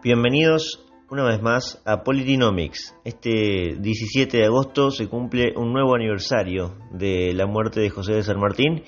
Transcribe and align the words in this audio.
Bienvenidos 0.00 0.86
una 1.10 1.24
vez 1.24 1.42
más 1.42 1.82
a 1.84 2.04
Politinomics. 2.04 2.94
Este 3.04 3.74
17 3.80 4.36
de 4.36 4.44
agosto 4.44 4.92
se 4.92 5.08
cumple 5.08 5.54
un 5.56 5.72
nuevo 5.72 5.96
aniversario 5.96 6.76
de 6.92 7.32
la 7.34 7.46
muerte 7.46 7.80
de 7.80 7.90
José 7.90 8.14
de 8.14 8.22
San 8.22 8.38
Martín 8.38 8.84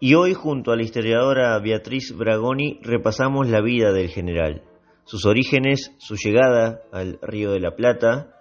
y 0.00 0.14
hoy 0.14 0.34
junto 0.34 0.72
a 0.72 0.76
la 0.76 0.82
historiadora 0.82 1.56
Beatriz 1.60 2.12
Bragoni 2.16 2.80
repasamos 2.82 3.48
la 3.48 3.60
vida 3.60 3.92
del 3.92 4.08
general, 4.08 4.64
sus 5.04 5.24
orígenes, 5.24 5.92
su 5.98 6.16
llegada 6.16 6.80
al 6.90 7.20
Río 7.22 7.52
de 7.52 7.60
la 7.60 7.76
Plata, 7.76 8.34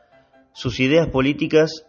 sus 0.53 0.79
ideas 0.79 1.09
políticas 1.09 1.85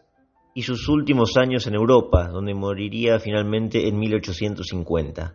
y 0.53 0.63
sus 0.65 0.87
últimos 0.91 1.39
años 1.39 1.67
en 1.67 1.77
Europa, 1.77 2.29
donde 2.29 2.53
moriría 2.53 3.19
finalmente 3.21 3.89
en 3.89 3.99
1850. 3.99 5.35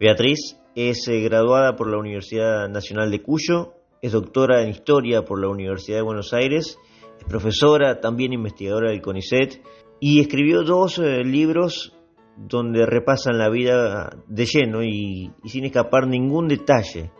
Beatriz 0.00 0.58
es 0.74 1.06
eh, 1.06 1.20
graduada 1.20 1.76
por 1.76 1.88
la 1.88 1.98
Universidad 1.98 2.68
Nacional 2.68 3.12
de 3.12 3.22
Cuyo, 3.22 3.74
es 4.02 4.12
doctora 4.12 4.62
en 4.62 4.70
Historia 4.70 5.24
por 5.24 5.40
la 5.40 5.48
Universidad 5.48 5.98
de 5.98 6.02
Buenos 6.02 6.32
Aires, 6.32 6.78
es 7.18 7.24
profesora, 7.24 8.00
también 8.00 8.32
investigadora 8.32 8.90
del 8.90 9.02
CONICET, 9.02 9.62
y 10.00 10.20
escribió 10.20 10.62
dos 10.62 10.98
eh, 10.98 11.22
libros 11.22 11.94
donde 12.36 12.86
repasan 12.86 13.36
la 13.36 13.50
vida 13.50 14.10
de 14.26 14.46
lleno 14.46 14.82
y, 14.82 15.30
sin 15.44 15.66
escapar 15.66 16.06
ningún 16.06 16.48
detalle 16.48 17.12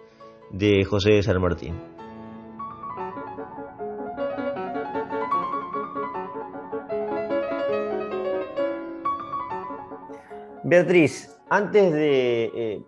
de 0.50 0.84
José 0.84 1.12
de 1.12 1.22
San 1.22 1.40
Martín. 1.40 1.74
Beatriz, 10.64 11.36
antes 11.50 11.92
de 11.92 12.44
eh, 12.44 12.82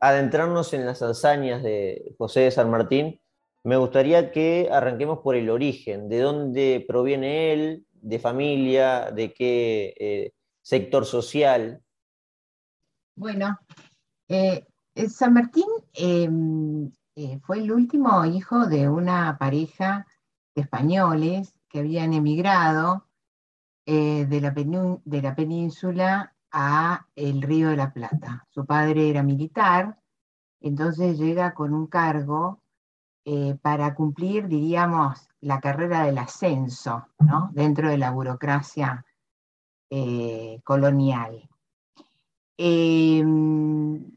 adentrarnos 0.00 0.72
en 0.72 0.86
las 0.86 1.02
hazañas 1.02 1.62
de 1.62 2.14
José 2.16 2.40
de 2.40 2.50
San 2.50 2.70
Martín, 2.70 3.20
me 3.64 3.78
gustaría 3.78 4.30
que 4.30 4.68
arranquemos 4.70 5.20
por 5.20 5.34
el 5.36 5.48
origen, 5.48 6.08
de 6.08 6.20
dónde 6.20 6.84
proviene 6.86 7.52
él, 7.52 7.86
de 7.92 8.18
familia, 8.18 9.10
de 9.10 9.32
qué 9.32 9.94
eh, 9.98 10.32
sector 10.60 11.06
social. 11.06 11.82
Bueno, 13.16 13.58
eh, 14.28 14.66
San 15.08 15.32
Martín 15.32 15.64
em, 15.94 16.90
fue 17.42 17.58
el 17.58 17.72
último 17.72 18.24
hijo 18.26 18.66
de 18.66 18.88
una 18.88 19.38
pareja 19.38 20.06
de 20.54 20.62
españoles 20.62 21.54
que 21.68 21.78
habían 21.78 22.12
emigrado 22.12 23.06
de 23.86 24.40
la, 24.40 24.50
de 25.04 25.22
la 25.22 25.34
península 25.34 26.34
a 26.50 27.06
el 27.16 27.42
Río 27.42 27.70
de 27.70 27.76
la 27.76 27.92
Plata. 27.92 28.46
Su 28.50 28.64
padre 28.66 29.08
era 29.08 29.22
militar, 29.22 29.98
entonces 30.60 31.18
llega 31.18 31.54
con 31.54 31.74
un 31.74 31.86
cargo 31.86 32.63
eh, 33.26 33.56
para 33.62 33.94
cumplir, 33.94 34.48
diríamos, 34.48 35.30
la 35.40 35.58
carrera 35.58 36.04
del 36.04 36.18
ascenso 36.18 37.06
dentro 37.52 37.88
de 37.88 37.96
la 37.96 38.10
burocracia 38.10 39.06
eh, 39.88 40.60
colonial. 40.62 41.48
Em, 42.58 44.14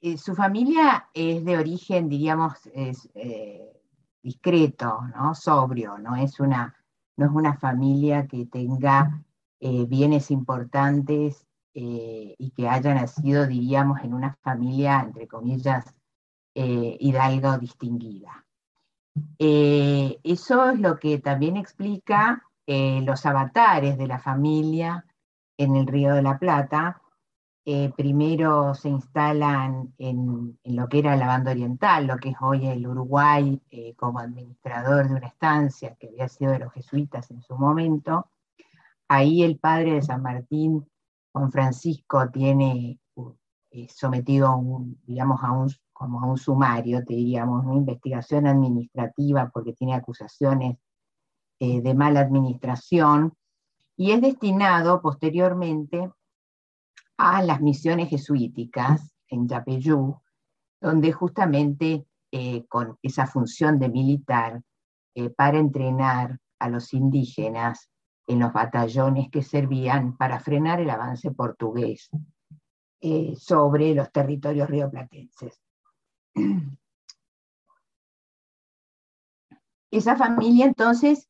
eh, 0.00 0.18
su 0.18 0.34
familia 0.34 1.08
es 1.14 1.44
de 1.44 1.58
origen, 1.58 2.08
diríamos, 2.08 2.54
discreto, 4.20 5.00
¿no? 5.14 5.34
sobrio, 5.36 5.96
no 5.98 6.16
es, 6.16 6.40
una, 6.40 6.74
no 7.16 7.26
es 7.26 7.32
una 7.32 7.56
familia 7.56 8.26
que 8.26 8.46
tenga 8.46 9.22
bienes 9.60 10.32
importantes 10.32 11.46
y 11.72 12.52
que 12.56 12.68
haya 12.68 12.94
nacido, 12.94 13.46
diríamos, 13.46 14.00
en 14.02 14.12
una 14.14 14.34
familia, 14.42 15.00
entre 15.00 15.28
comillas, 15.28 15.94
eh, 16.60 16.96
hidalgo 17.00 17.58
distinguida. 17.58 18.44
eso 19.38 20.70
es 20.70 20.80
lo 20.80 20.96
que 20.98 21.18
también 21.18 21.56
explica 21.56 22.42
los 22.66 23.24
avatares 23.24 23.96
de 23.96 24.06
la 24.06 24.18
familia 24.18 25.04
en 25.56 25.76
el 25.76 25.86
Río 25.86 26.14
de 26.14 26.22
la 26.22 26.38
Plata. 26.38 27.00
primero 27.96 28.74
se 28.74 28.88
instalan 28.88 29.94
en, 29.98 30.58
en, 30.62 30.76
lo 30.76 30.88
que 30.88 30.98
era 30.98 31.16
la 31.16 31.26
banda 31.28 31.52
oriental, 31.52 32.06
lo 32.06 32.16
que 32.16 32.30
es 32.30 32.36
hoy 32.40 32.66
el 32.66 32.86
Uruguay, 32.86 33.60
como 33.96 34.18
administrador 34.18 35.08
de 35.08 35.14
una 35.14 35.28
estancia 35.28 35.96
que 35.98 36.08
había 36.08 36.28
sido 36.28 36.52
de 36.52 36.58
los 36.60 36.72
jesuitas 36.72 37.30
en 37.30 37.40
su 37.42 37.56
momento, 37.56 38.30
ahí 39.08 39.42
el 39.42 39.58
padre 39.58 39.94
de 39.94 40.02
San 40.02 40.22
Martín, 40.22 40.86
Juan 41.32 41.50
Francisco, 41.50 42.28
tiene 42.30 42.98
eh, 43.70 43.86
sometido 43.88 44.48
a 44.48 44.56
un, 44.56 45.00
digamos, 45.04 45.42
a 45.42 45.52
un, 45.52 45.68
como 45.98 46.20
a 46.20 46.26
un 46.26 46.38
sumario, 46.38 47.02
diríamos, 47.02 47.64
una 47.64 47.74
investigación 47.74 48.46
administrativa 48.46 49.50
porque 49.52 49.72
tiene 49.72 49.94
acusaciones 49.94 50.78
eh, 51.58 51.80
de 51.82 51.94
mala 51.94 52.20
administración, 52.20 53.34
y 53.96 54.12
es 54.12 54.20
destinado 54.20 55.02
posteriormente 55.02 56.08
a 57.16 57.42
las 57.42 57.60
misiones 57.60 58.08
jesuíticas 58.08 59.12
en 59.26 59.48
Yapeyú, 59.48 60.20
donde 60.80 61.10
justamente 61.10 62.06
eh, 62.30 62.64
con 62.68 62.96
esa 63.02 63.26
función 63.26 63.78
de 63.80 63.88
militar 63.88 64.62
para 65.36 65.58
entrenar 65.58 66.38
a 66.60 66.68
los 66.68 66.94
indígenas 66.94 67.90
en 68.28 68.38
los 68.38 68.52
batallones 68.52 69.30
que 69.30 69.42
servían 69.42 70.16
para 70.16 70.38
frenar 70.38 70.80
el 70.80 70.90
avance 70.90 71.32
portugués 71.32 72.08
eh, 73.00 73.34
sobre 73.36 73.94
los 73.94 74.12
territorios 74.12 74.68
rioplatenses. 74.68 75.60
Esa 79.90 80.16
familia 80.16 80.66
entonces 80.66 81.28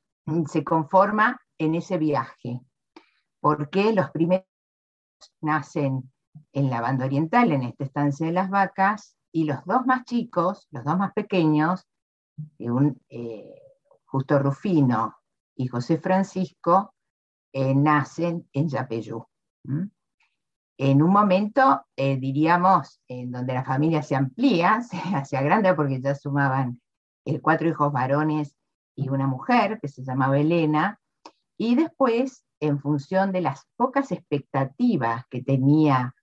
se 0.48 0.64
conforma 0.64 1.40
en 1.58 1.76
ese 1.76 1.96
viaje, 1.96 2.60
porque 3.40 3.92
los 3.92 4.10
primeros 4.10 4.46
nacen 5.40 6.10
en 6.52 6.70
la 6.70 6.80
banda 6.80 7.06
oriental, 7.06 7.52
en 7.52 7.62
esta 7.62 7.84
estancia 7.84 8.26
de 8.26 8.32
las 8.32 8.50
vacas, 8.50 9.16
y 9.30 9.44
los 9.44 9.64
dos 9.64 9.86
más 9.86 10.04
chicos, 10.04 10.66
los 10.70 10.84
dos 10.84 10.98
más 10.98 11.12
pequeños, 11.12 11.86
un, 12.58 13.00
eh, 13.08 13.62
Justo 14.06 14.38
Rufino 14.38 15.18
y 15.54 15.66
José 15.68 15.98
Francisco 15.98 16.94
eh, 17.52 17.74
nacen 17.74 18.48
en 18.52 18.68
Yapeyú. 18.68 19.26
En 20.78 21.02
un 21.02 21.10
momento, 21.10 21.82
eh, 21.96 22.16
diríamos, 22.16 23.00
en 23.08 23.32
donde 23.32 23.52
la 23.52 23.64
familia 23.64 24.02
se 24.02 24.14
amplía, 24.16 24.80
se 24.82 24.96
hacía 24.96 25.42
grande 25.42 25.74
porque 25.74 26.00
ya 26.00 26.14
sumaban 26.14 26.80
eh, 27.24 27.40
cuatro 27.40 27.68
hijos 27.68 27.92
varones 27.92 28.56
y 28.96 29.08
una 29.08 29.26
mujer 29.26 29.78
que 29.80 29.88
se 29.88 30.02
llamaba 30.02 30.38
Elena, 30.38 30.98
y 31.56 31.74
después, 31.74 32.44
en 32.60 32.78
función 32.78 33.32
de 33.32 33.40
las 33.40 33.66
pocas 33.76 34.12
expectativas 34.12 35.24
que 35.28 35.42
tenía 35.42 36.14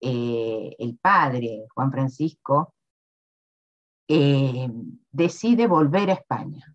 el 0.00 0.98
padre, 1.00 1.66
Juan 1.74 1.92
Francisco, 1.92 2.74
decide 4.08 5.66
volver 5.66 6.10
a 6.10 6.14
España. 6.14 6.74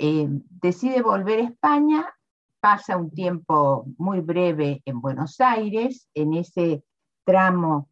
Eh, 0.00 0.28
decide 0.48 1.02
volver 1.02 1.40
a 1.40 1.44
España, 1.44 2.14
pasa 2.60 2.96
un 2.96 3.10
tiempo 3.10 3.86
muy 3.98 4.20
breve 4.20 4.82
en 4.84 5.00
Buenos 5.00 5.40
Aires, 5.40 6.08
en 6.14 6.34
ese 6.34 6.84
tramo 7.24 7.88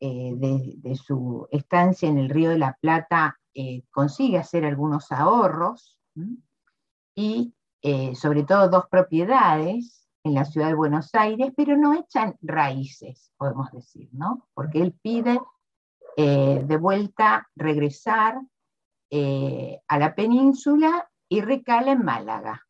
eh, 0.00 0.32
de, 0.36 0.94
su 0.96 1.46
estancia 1.50 2.08
en 2.08 2.18
el 2.18 2.28
Río 2.28 2.50
de 2.50 2.58
la 2.58 2.76
Plata 2.80 3.38
eh, 3.54 3.82
consigue 3.90 4.38
hacer 4.38 4.64
algunos 4.64 5.10
ahorros 5.12 5.98
y 7.14 7.54
sobre 8.14 8.42
todo 8.42 8.68
dos 8.68 8.86
propiedades 8.90 10.08
en 10.24 10.34
la 10.34 10.44
ciudad 10.44 10.66
de 10.68 10.74
Buenos 10.74 11.14
Aires, 11.14 11.52
pero 11.56 11.76
no 11.76 11.94
echan 11.94 12.34
raíces, 12.42 13.32
podemos 13.36 13.70
decir, 13.70 14.08
¿no? 14.12 14.48
Porque 14.52 14.80
él 14.80 14.92
pide 15.00 15.40
de 16.16 16.76
vuelta 16.76 17.48
regresar 17.54 18.40
a 19.10 19.98
la 19.98 20.14
península 20.14 21.08
y 21.28 21.40
recala 21.40 21.92
en 21.92 22.04
Málaga. 22.04 22.66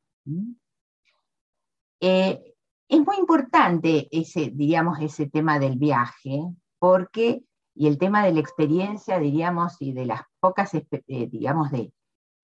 Eh, 2.01 2.55
es 2.89 3.01
muy 3.01 3.17
importante 3.17 4.09
ese, 4.11 4.51
diríamos, 4.51 5.01
ese 5.01 5.29
tema 5.29 5.59
del 5.59 5.77
viaje, 5.77 6.43
porque, 6.79 7.43
y 7.75 7.87
el 7.87 7.99
tema 7.99 8.25
de 8.25 8.33
la 8.33 8.41
experiencia, 8.41 9.19
diríamos, 9.19 9.77
y 9.81 9.93
de 9.93 10.07
las 10.07 10.23
pocas, 10.41 10.73
eh, 10.75 10.85
digamos, 11.07 11.71
de, 11.71 11.93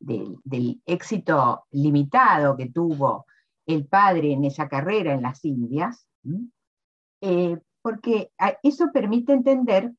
del 0.00 0.82
éxito 0.84 1.64
limitado 1.70 2.56
que 2.56 2.68
tuvo 2.68 3.26
el 3.64 3.86
padre 3.86 4.32
en 4.32 4.44
esa 4.44 4.68
carrera 4.68 5.14
en 5.14 5.22
las 5.22 5.42
Indias, 5.44 6.06
eh, 7.22 7.58
porque 7.80 8.30
eso 8.62 8.90
permite 8.92 9.32
entender 9.32 9.92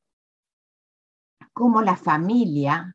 cómo 1.52 1.82
la 1.82 1.96
familia 1.96 2.94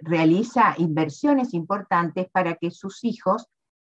realiza 0.00 0.74
inversiones 0.78 1.52
importantes 1.52 2.30
para 2.30 2.54
que 2.54 2.70
sus 2.70 3.04
hijos 3.04 3.46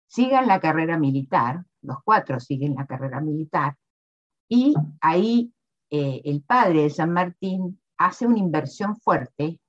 sigan 0.09 0.47
la 0.47 0.59
carrera 0.59 0.97
militar, 0.97 1.63
los 1.81 1.97
cuatro 2.03 2.39
siguen 2.39 2.75
la 2.75 2.85
carrera 2.85 3.21
militar, 3.21 3.77
y 4.49 4.73
ahí 4.99 5.53
eh, 5.91 6.21
el 6.25 6.41
padre 6.41 6.83
de 6.83 6.89
San 6.89 7.13
Martín 7.13 7.79
hace 7.97 8.25
una 8.25 8.39
inversión 8.39 8.95
fuerte 8.95 9.59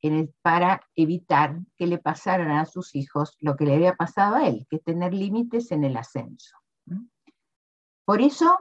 para 0.41 0.81
evitar 0.95 1.61
que 1.77 1.87
le 1.87 1.99
pasaran 1.99 2.53
a 2.53 2.65
sus 2.65 2.95
hijos 2.95 3.37
lo 3.41 3.57
que 3.57 3.65
le 3.65 3.75
había 3.75 3.97
pasado 3.97 4.37
a 4.37 4.47
él, 4.47 4.67
que 4.71 4.77
es 4.77 4.85
tener 4.85 5.13
límites 5.13 5.73
en 5.73 5.85
el 5.85 5.97
ascenso. 5.97 6.57
Por 8.05 8.23
eso 8.23 8.59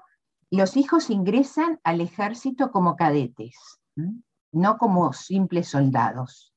los 0.50 0.76
hijos 0.76 1.10
ingresan 1.12 1.80
al 1.84 2.02
ejército 2.02 2.72
como 2.72 2.96
cadetes, 2.96 3.56
no 4.52 4.78
como 4.80 5.14
simples 5.14 5.70
soldados. 5.70 6.49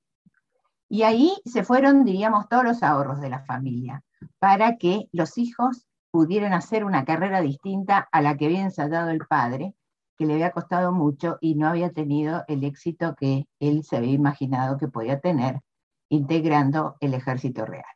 Y 0.92 1.04
ahí 1.04 1.32
se 1.46 1.64
fueron, 1.64 2.04
diríamos, 2.04 2.50
todos 2.50 2.64
los 2.64 2.82
ahorros 2.82 3.18
de 3.22 3.30
la 3.30 3.42
familia, 3.46 4.04
para 4.38 4.76
que 4.76 5.08
los 5.10 5.38
hijos 5.38 5.86
pudieran 6.10 6.52
hacer 6.52 6.84
una 6.84 7.06
carrera 7.06 7.40
distinta 7.40 8.10
a 8.12 8.20
la 8.20 8.36
que 8.36 8.44
había 8.44 8.60
ensayado 8.60 9.08
el 9.08 9.26
padre, 9.26 9.74
que 10.18 10.26
le 10.26 10.34
había 10.34 10.50
costado 10.50 10.92
mucho 10.92 11.38
y 11.40 11.54
no 11.54 11.66
había 11.66 11.92
tenido 11.92 12.44
el 12.46 12.62
éxito 12.62 13.14
que 13.14 13.46
él 13.58 13.84
se 13.84 13.96
había 13.96 14.12
imaginado 14.12 14.76
que 14.76 14.86
podía 14.86 15.18
tener 15.18 15.60
integrando 16.10 16.96
el 17.00 17.14
ejército 17.14 17.64
real. 17.64 17.86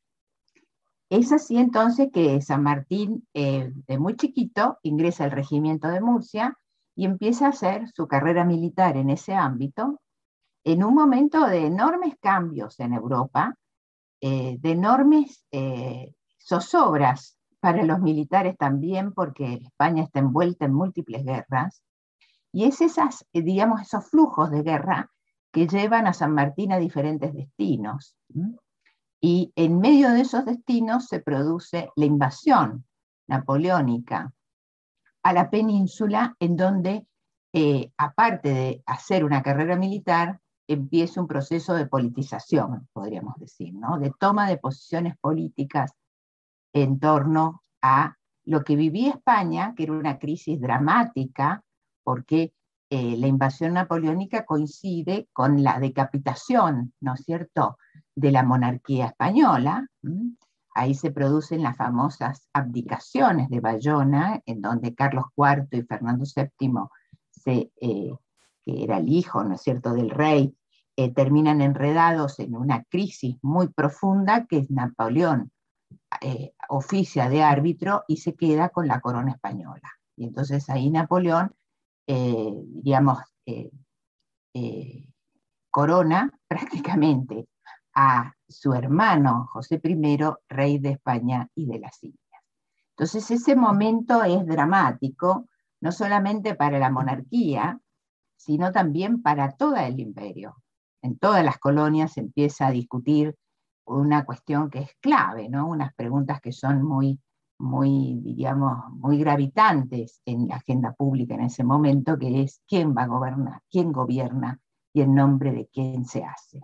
Es 1.11 1.33
así 1.33 1.59
entonces 1.59 2.09
que 2.11 2.41
San 2.41 2.63
Martín, 2.63 3.29
eh, 3.35 3.73
de 3.87 3.99
muy 3.99 4.17
chiquito, 4.17 4.79
ingresa 4.83 5.25
al 5.25 5.33
regimiento 5.33 5.89
de 5.89 6.01
Murcia 6.01 6.57
y 6.95 7.05
empieza 7.05 7.45
a 7.45 7.51
hacer 7.51 7.91
su 7.95 8.09
carrera 8.09 8.47
militar 8.47 8.97
en 8.97 9.11
ese 9.11 9.35
ámbito, 9.35 10.01
en 10.67 10.83
un 10.83 10.95
momento 10.97 11.47
de 11.47 11.67
enormes 11.67 12.15
cambios 12.21 12.81
en 12.81 12.93
Europa, 12.93 13.57
eh, 14.21 14.57
de 14.59 14.73
enormes 14.73 15.45
eh, 15.53 16.13
zozobras 16.41 17.39
para 17.61 17.85
los 17.85 18.01
militares 18.01 18.57
también, 18.59 19.13
porque 19.13 19.61
España 19.63 20.03
está 20.03 20.19
envuelta 20.19 20.65
en 20.65 20.75
múltiples 20.75 21.25
guerras, 21.25 21.85
y 22.53 22.65
es 22.65 22.81
esas, 22.81 23.25
digamos, 23.33 23.81
esos 23.81 24.11
flujos 24.11 24.51
de 24.51 24.63
guerra 24.63 25.13
que 25.53 25.69
llevan 25.69 26.09
a 26.09 26.13
San 26.13 26.35
Martín 26.35 26.73
a 26.73 26.79
diferentes 26.79 27.33
destinos. 27.33 28.17
Y 29.21 29.53
en 29.55 29.79
medio 29.79 30.11
de 30.11 30.23
esos 30.23 30.45
destinos 30.47 31.07
se 31.07 31.21
produce 31.21 31.91
la 31.95 32.07
invasión 32.07 32.85
napoleónica 33.29 34.33
a 35.23 35.33
la 35.33 35.49
península, 35.49 36.35
en 36.41 36.57
donde, 36.57 37.07
eh, 37.53 37.93
aparte 37.97 38.49
de 38.53 38.83
hacer 38.85 39.25
una 39.25 39.45
carrera 39.45 39.77
militar, 39.77 40.41
empieza 40.69 41.21
un 41.21 41.29
proceso 41.29 41.75
de 41.75 41.87
politización, 41.87 42.89
podríamos 42.93 43.37
decir, 43.39 43.75
¿no? 43.75 43.99
de 43.99 44.13
toma 44.19 44.49
de 44.49 44.59
posiciones 44.59 45.17
políticas 45.19 45.93
en 46.73 46.99
torno 46.99 47.63
a 47.83 48.17
lo 48.45 48.65
que 48.65 48.77
vivía 48.77 49.11
España, 49.11 49.75
que 49.77 49.85
era 49.85 49.93
una 49.93 50.19
crisis 50.19 50.61
dramática, 50.61 51.63
porque 52.03 52.53
eh, 52.91 53.17
la 53.17 53.27
invasión 53.27 53.75
napoleónica 53.75 54.45
coincide 54.45 55.29
con 55.33 55.63
la 55.63 55.81
decapitación, 55.81 56.93
¿no 57.01 57.15
es 57.15 57.25
cierto?, 57.25 57.79
de 58.15 58.31
la 58.31 58.45
monarquía 58.45 59.07
española. 59.07 59.89
Ahí 60.75 60.95
se 60.95 61.11
producen 61.11 61.63
las 61.63 61.77
famosas 61.77 62.49
abdicaciones 62.53 63.49
de 63.49 63.61
Bayona, 63.61 64.41
en 64.47 64.61
donde 64.61 64.95
Carlos 64.95 65.27
IV 65.37 65.67
y 65.73 65.83
Fernando 65.83 66.25
VII, 66.25 66.71
se, 67.31 67.73
eh, 67.81 68.13
que 68.67 68.83
era 68.83 68.99
el 68.99 69.09
hijo, 69.09 69.43
¿no 69.45 69.55
es 69.55 69.63
cierto?, 69.63 69.95
del 69.95 70.11
rey, 70.11 70.55
eh, 70.97 71.15
terminan 71.15 71.63
enredados 71.63 72.39
en 72.41 72.55
una 72.55 72.85
crisis 72.85 73.37
muy 73.43 73.69
profunda 73.69 74.47
que 74.47 74.59
es 74.59 74.71
Napoleón 74.71 75.53
eh, 76.21 76.53
oficia 76.69 77.29
de 77.29 77.43
árbitro 77.43 78.05
y 78.09 78.19
se 78.19 78.35
queda 78.35 78.71
con 78.71 78.89
la 78.89 79.01
corona 79.01 79.33
española. 79.33 79.91
Y 80.17 80.25
entonces 80.25 80.69
ahí 80.69 80.91
Napoleón, 80.91 81.55
digamos, 82.07 83.19
corona 85.71 86.33
prácticamente 86.49 87.49
a 87.95 88.33
su 88.49 88.73
hermano 88.73 89.47
José 89.53 89.81
I, 89.83 90.19
rey 90.49 90.79
de 90.79 90.91
España 90.91 91.51
y 91.55 91.67
de 91.67 91.79
las 91.79 92.03
Indias. 92.03 92.43
Entonces 92.91 93.31
ese 93.31 93.57
momento 93.57 94.23
es 94.25 94.47
dramático, 94.47 95.49
no 95.83 95.93
solamente 95.93 96.55
para 96.55 96.79
la 96.79 96.91
monarquía, 96.91 97.79
sino 98.37 98.73
también 98.73 99.23
para 99.23 99.53
todo 99.53 99.77
el 99.77 99.99
imperio. 100.01 100.57
En 101.03 101.19
todas 101.19 101.45
las 101.45 101.59
colonias 101.59 102.13
se 102.13 102.21
empieza 102.21 102.67
a 102.67 102.71
discutir 102.71 103.37
una 103.87 104.25
cuestión 104.25 104.71
que 104.71 104.81
es 104.81 104.91
clave, 105.01 105.49
¿no? 105.49 105.69
unas 105.69 105.95
preguntas 105.95 106.41
que 106.41 106.53
son 106.53 106.83
muy, 106.83 107.21
muy, 107.59 108.19
diríamos, 108.23 108.91
muy 108.91 109.19
gravitantes 109.19 110.21
en 110.25 110.49
la 110.49 110.57
agenda 110.57 110.93
pública 110.93 111.35
en 111.35 111.43
ese 111.43 111.65
momento, 111.65 112.19
que 112.19 112.43
es 112.43 112.61
quién 112.67 112.95
va 112.97 113.03
a 113.03 113.09
gobernar, 113.09 113.63
quién 113.71 113.93
gobierna 113.93 114.61
y 114.93 115.03
en 115.03 115.15
nombre 115.15 115.53
de 115.53 115.69
quién 115.73 116.05
se 116.05 116.25
hace. 116.25 116.61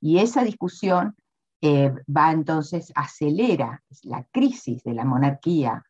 Y 0.00 0.18
esa 0.18 0.44
discusión 0.44 1.16
eh, 1.62 1.90
va 2.14 2.30
entonces, 2.30 2.92
acelera 2.94 3.82
la 4.02 4.24
crisis 4.24 4.82
de 4.84 4.92
la 4.92 5.06
monarquía, 5.06 5.82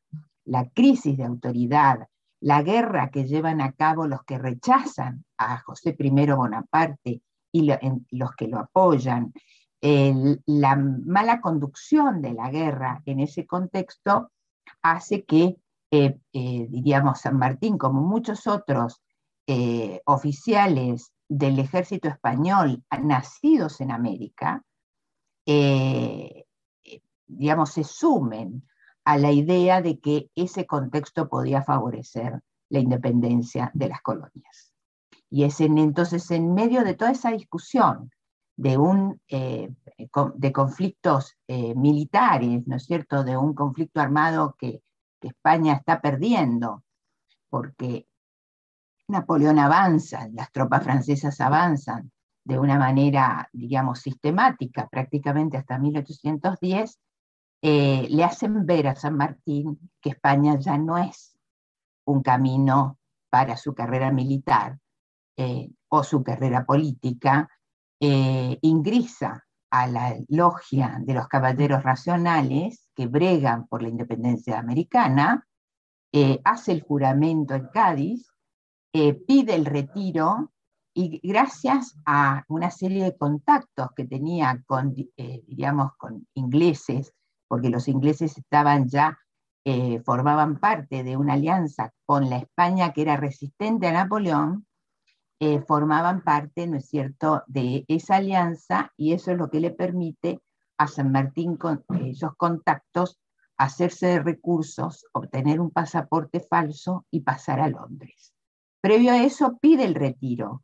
la 0.44 0.68
crisis 0.68 1.16
de 1.16 1.24
autoridad, 1.24 2.06
la 2.44 2.62
guerra 2.62 3.10
que 3.10 3.24
llevan 3.24 3.62
a 3.62 3.72
cabo 3.72 4.06
los 4.06 4.22
que 4.24 4.36
rechazan 4.36 5.24
a 5.38 5.60
José 5.60 5.96
I 5.98 6.10
Bonaparte 6.10 7.22
y 7.50 7.72
los 8.10 8.32
que 8.36 8.48
lo 8.48 8.58
apoyan, 8.58 9.32
la 9.80 10.76
mala 10.76 11.40
conducción 11.40 12.20
de 12.20 12.34
la 12.34 12.50
guerra 12.50 13.02
en 13.06 13.20
ese 13.20 13.46
contexto 13.46 14.30
hace 14.82 15.24
que, 15.24 15.56
eh, 15.90 16.18
eh, 16.34 16.66
diríamos, 16.68 17.20
San 17.22 17.38
Martín, 17.38 17.78
como 17.78 18.02
muchos 18.02 18.46
otros 18.46 19.00
oficiales 20.04 21.12
del 21.26 21.58
ejército 21.58 22.08
español 22.08 22.82
nacidos 23.02 23.80
en 23.80 23.90
América, 23.90 24.62
eh, 25.46 26.44
digamos, 27.26 27.70
se 27.70 27.84
sumen 27.84 28.68
a 29.04 29.18
la 29.18 29.32
idea 29.32 29.82
de 29.82 30.00
que 30.00 30.30
ese 30.34 30.66
contexto 30.66 31.28
podía 31.28 31.62
favorecer 31.62 32.40
la 32.70 32.78
independencia 32.78 33.70
de 33.74 33.88
las 33.88 34.00
colonias. 34.00 34.72
Y 35.30 35.44
es 35.44 35.60
entonces 35.60 36.30
en 36.30 36.54
medio 36.54 36.84
de 36.84 36.94
toda 36.94 37.10
esa 37.10 37.30
discusión 37.30 38.10
de, 38.56 38.78
un, 38.78 39.20
eh, 39.28 39.70
de 40.34 40.52
conflictos 40.52 41.36
eh, 41.48 41.74
militares, 41.74 42.66
¿no 42.66 42.76
es 42.76 42.84
cierto?, 42.84 43.24
de 43.24 43.36
un 43.36 43.54
conflicto 43.54 44.00
armado 44.00 44.54
que, 44.58 44.82
que 45.20 45.28
España 45.28 45.74
está 45.74 46.00
perdiendo, 46.00 46.84
porque 47.50 48.06
Napoleón 49.08 49.58
avanza, 49.58 50.28
las 50.32 50.50
tropas 50.50 50.84
francesas 50.84 51.40
avanzan 51.40 52.10
de 52.44 52.58
una 52.58 52.78
manera, 52.78 53.48
digamos, 53.52 54.00
sistemática, 54.00 54.88
prácticamente 54.88 55.56
hasta 55.56 55.78
1810, 55.78 56.98
eh, 57.66 58.06
le 58.10 58.22
hacen 58.22 58.66
ver 58.66 58.88
a 58.88 58.94
San 58.94 59.16
Martín 59.16 59.90
que 59.98 60.10
España 60.10 60.58
ya 60.58 60.76
no 60.76 60.98
es 60.98 61.34
un 62.04 62.22
camino 62.22 62.98
para 63.30 63.56
su 63.56 63.74
carrera 63.74 64.12
militar 64.12 64.78
eh, 65.34 65.70
o 65.88 66.04
su 66.04 66.22
carrera 66.22 66.66
política, 66.66 67.48
eh, 67.98 68.58
ingresa 68.60 69.46
a 69.70 69.86
la 69.86 70.14
logia 70.28 70.98
de 71.00 71.14
los 71.14 71.26
caballeros 71.26 71.82
racionales 71.82 72.86
que 72.94 73.06
bregan 73.06 73.66
por 73.66 73.80
la 73.80 73.88
independencia 73.88 74.58
americana, 74.58 75.46
hace 76.44 76.72
el 76.72 76.82
juramento 76.82 77.54
en 77.54 77.68
Cádiz, 77.68 78.30
pide 78.92 79.54
el 79.54 79.64
retiro 79.64 80.52
y 80.92 81.18
gracias 81.26 81.96
a 82.04 82.44
una 82.48 82.70
serie 82.70 83.04
de 83.04 83.16
contactos 83.16 83.88
que 83.96 84.04
tenía 84.04 84.62
con, 84.66 84.94
con 85.98 86.28
ingleses, 86.34 87.12
porque 87.48 87.70
los 87.70 87.88
ingleses 87.88 88.36
estaban 88.38 88.88
ya, 88.88 89.18
eh, 89.64 90.00
formaban 90.04 90.58
parte 90.58 91.04
de 91.04 91.16
una 91.16 91.34
alianza 91.34 91.92
con 92.04 92.28
la 92.28 92.38
España 92.38 92.92
que 92.92 93.02
era 93.02 93.16
resistente 93.16 93.86
a 93.86 93.92
Napoleón, 93.92 94.66
formaban 95.66 96.22
parte, 96.22 96.66
¿no 96.66 96.78
es 96.78 96.88
cierto?, 96.88 97.42
de 97.46 97.84
esa 97.86 98.16
alianza 98.16 98.92
y 98.96 99.12
eso 99.12 99.30
es 99.30 99.36
lo 99.36 99.50
que 99.50 99.60
le 99.60 99.72
permite 99.72 100.40
a 100.78 100.86
San 100.86 101.12
Martín 101.12 101.58
con 101.58 101.84
esos 102.00 102.34
contactos 102.36 103.18
hacerse 103.56 104.06
de 104.06 104.22
recursos, 104.22 105.06
obtener 105.12 105.60
un 105.60 105.70
pasaporte 105.70 106.40
falso 106.40 107.06
y 107.10 107.20
pasar 107.20 107.60
a 107.60 107.68
Londres. 107.68 108.32
Previo 108.80 109.12
a 109.12 109.22
eso 109.22 109.58
pide 109.60 109.84
el 109.84 109.94
retiro 109.94 110.62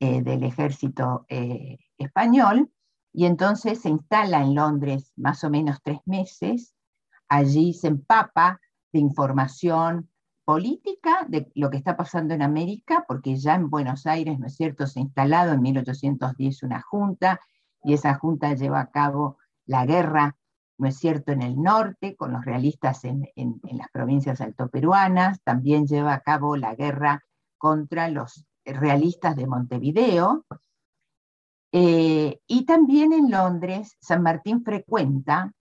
eh, 0.00 0.22
del 0.22 0.42
ejército 0.42 1.24
eh, 1.28 1.78
español 1.96 2.70
y 3.12 3.26
entonces 3.26 3.80
se 3.80 3.90
instala 3.90 4.42
en 4.42 4.54
Londres 4.54 5.12
más 5.16 5.44
o 5.44 5.50
menos 5.50 5.78
tres 5.82 6.00
meses. 6.06 6.74
Allí 7.28 7.74
se 7.74 7.88
empapa 7.88 8.60
de 8.92 9.00
información 9.00 10.10
política 10.44 11.26
de 11.28 11.50
lo 11.54 11.70
que 11.70 11.76
está 11.76 11.96
pasando 11.96 12.34
en 12.34 12.42
América, 12.42 13.04
porque 13.06 13.36
ya 13.36 13.54
en 13.54 13.70
Buenos 13.70 14.06
Aires, 14.06 14.38
¿no 14.38 14.46
es 14.46 14.56
cierto?, 14.56 14.86
se 14.86 14.98
ha 14.98 15.02
instalado 15.02 15.52
en 15.52 15.62
1810 15.62 16.62
una 16.62 16.82
junta 16.82 17.40
y 17.84 17.94
esa 17.94 18.14
junta 18.14 18.54
lleva 18.54 18.80
a 18.80 18.90
cabo 18.90 19.38
la 19.66 19.86
guerra, 19.86 20.36
¿no 20.78 20.88
es 20.88 20.96
cierto?, 20.96 21.32
en 21.32 21.42
el 21.42 21.60
norte, 21.62 22.16
con 22.16 22.32
los 22.32 22.44
realistas 22.44 23.04
en, 23.04 23.30
en 23.36 23.60
las 23.78 23.88
provincias 23.92 24.40
altoperuanas, 24.40 25.40
también 25.42 25.86
lleva 25.86 26.14
a 26.14 26.20
cabo 26.20 26.56
la 26.56 26.74
guerra 26.74 27.22
contra 27.58 28.08
los 28.08 28.44
realistas 28.64 29.36
de 29.36 29.46
Montevideo, 29.46 30.44
Eh, 31.72 32.38
y 32.46 32.64
también 32.66 33.12
en 33.12 33.30
Londres, 33.30 33.96
San 34.00 34.22
Martín 34.22 34.62
frecuenta 34.62 35.52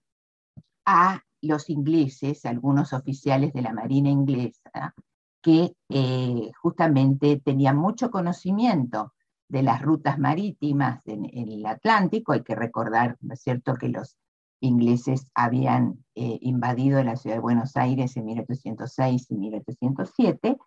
a 0.85 1.21
los 1.41 1.69
ingleses, 1.69 2.45
algunos 2.45 2.93
oficiales 2.93 3.53
de 3.53 3.61
la 3.61 3.73
Marina 3.73 4.09
inglesa, 4.09 4.93
que 5.41 5.73
eh, 5.89 6.51
justamente 6.61 7.41
tenían 7.43 7.77
mucho 7.77 8.11
conocimiento 8.11 9.13
de 9.47 9.63
las 9.63 9.81
rutas 9.81 10.19
marítimas 10.19 11.05
en, 11.07 11.25
el 11.25 11.65
Atlántico. 11.65 12.31
Hay 12.31 12.43
que 12.43 12.55
recordar, 12.55 13.17
¿no 13.21 13.33
es 13.33 13.41
cierto?, 13.41 13.75
que 13.75 13.89
los 13.89 14.17
ingleses 14.61 15.27
habían 15.33 16.05
eh, 16.15 16.37
invadido 16.41 17.03
la 17.03 17.15
ciudad 17.15 17.37
de 17.37 17.41
Buenos 17.41 17.75
Aires 17.75 18.15
en 18.15 18.25
1806 18.25 19.31
y 19.31 19.35
1807, 19.35 20.57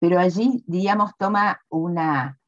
pero 0.00 0.18
allí, 0.18 0.64
digamos, 0.66 1.12
toma 1.16 1.60
una, 1.68 2.40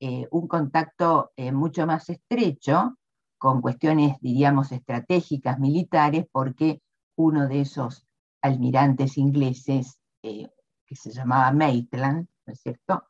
eh, 0.00 0.26
un 0.30 0.48
contacto 0.48 1.32
mucho 1.52 1.86
más 1.86 2.08
estrecho 2.10 2.96
con 3.44 3.60
cuestiones, 3.60 4.16
diríamos, 4.20 4.72
estratégicas, 4.72 5.58
militares, 5.58 6.26
porque 6.32 6.80
uno 7.16 7.46
de 7.46 7.60
esos 7.60 8.06
almirantes 8.40 9.18
ingleses, 9.18 9.98
eh, 10.22 10.48
que 10.86 10.96
se 10.96 11.12
llamaba 11.12 11.52
Maitland, 11.52 12.26
¿no 12.46 12.52
es 12.52 12.60
cierto?, 12.60 13.04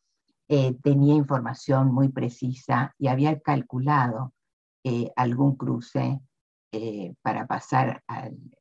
eh, 0.48 0.74
tenía 0.82 1.14
información 1.14 1.92
muy 1.92 2.08
precisa 2.08 2.94
y 2.98 3.06
había 3.06 3.38
calculado 3.40 4.32
eh, 4.82 5.10
algún 5.16 5.56
cruce 5.56 6.20
para 7.22 7.46
pasar, 7.46 8.02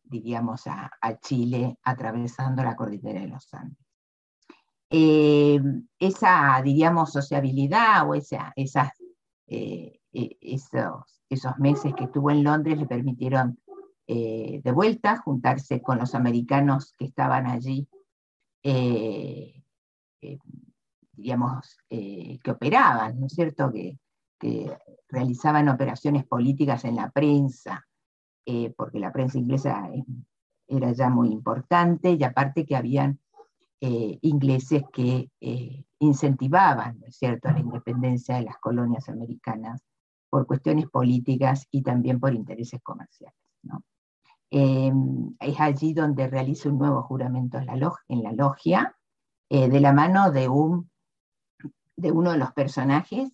diríamos, 0.04 0.68
a, 0.68 0.92
Chile 1.20 1.80
atravesando 1.82 2.62
la 2.62 2.76
cordillera 2.76 3.22
de 3.22 3.28
los 3.28 3.52
Andes. 3.56 3.83
Esa, 4.96 6.62
diríamos, 6.64 7.12
sociabilidad 7.12 8.08
o 8.08 8.14
esa, 8.14 8.54
esas, 8.56 8.92
esos, 10.12 11.22
esos 11.30 11.58
meses 11.58 11.94
que 11.96 12.04
estuvo 12.04 12.30
en 12.30 12.44
Londres 12.44 12.78
le 12.78 12.86
permitieron 12.86 13.58
eh, 14.06 14.60
de 14.62 14.72
vuelta, 14.72 15.18
juntarse 15.18 15.82
con 15.82 15.98
los 15.98 16.14
americanos 16.14 16.94
que 16.98 17.06
estaban 17.06 17.48
allí, 17.48 17.88
eh, 18.62 19.64
eh, 20.22 20.40
digamos, 21.14 21.78
que 21.90 22.52
operaban, 22.52 23.20
¿no 23.20 23.28
es 23.28 23.34
cierto?, 23.34 23.72
que, 23.72 23.98
realizaban 25.08 25.70
operaciones 25.70 26.26
políticas 26.26 26.84
en 26.84 26.98
la 26.98 27.10
prensa, 27.12 27.88
porque 28.76 29.00
la 29.00 29.14
prensa 29.14 29.38
inglesa 29.38 29.90
era 30.68 30.92
ya 30.92 31.10
muy 31.10 31.30
importante 31.30 32.12
y 32.12 32.22
aparte 32.26 32.66
que 32.66 32.76
habían 32.76 33.20
ingleses 34.22 34.84
que 34.94 35.30
incentivaban, 36.00 37.00
¿no 37.00 37.08
es 37.08 37.20
la 37.22 37.60
independencia 37.60 38.36
de 38.36 38.44
las 38.44 38.58
colonias 38.60 39.10
americanas 39.10 39.84
por 40.34 40.48
cuestiones 40.48 40.90
políticas 40.90 41.68
y 41.70 41.84
también 41.84 42.20
por 42.20 42.34
intereses 42.34 42.82
comerciales. 42.82 43.38
Em, 44.50 45.36
es 45.40 45.60
allí 45.60 45.94
donde 45.94 46.28
realiza 46.28 46.70
un 46.70 46.80
nuevo 46.80 47.04
juramento 47.04 47.60
en 47.60 47.68
la, 47.68 48.32
logia, 48.34 48.96
eh, 49.48 49.70
de 49.70 49.80
la 49.80 49.94
mano 49.94 50.32
de, 50.32 50.50
un, 50.50 50.90
de 51.96 52.12
uno 52.12 52.32
de 52.32 52.40
los 52.40 52.52
personajes 52.52 53.32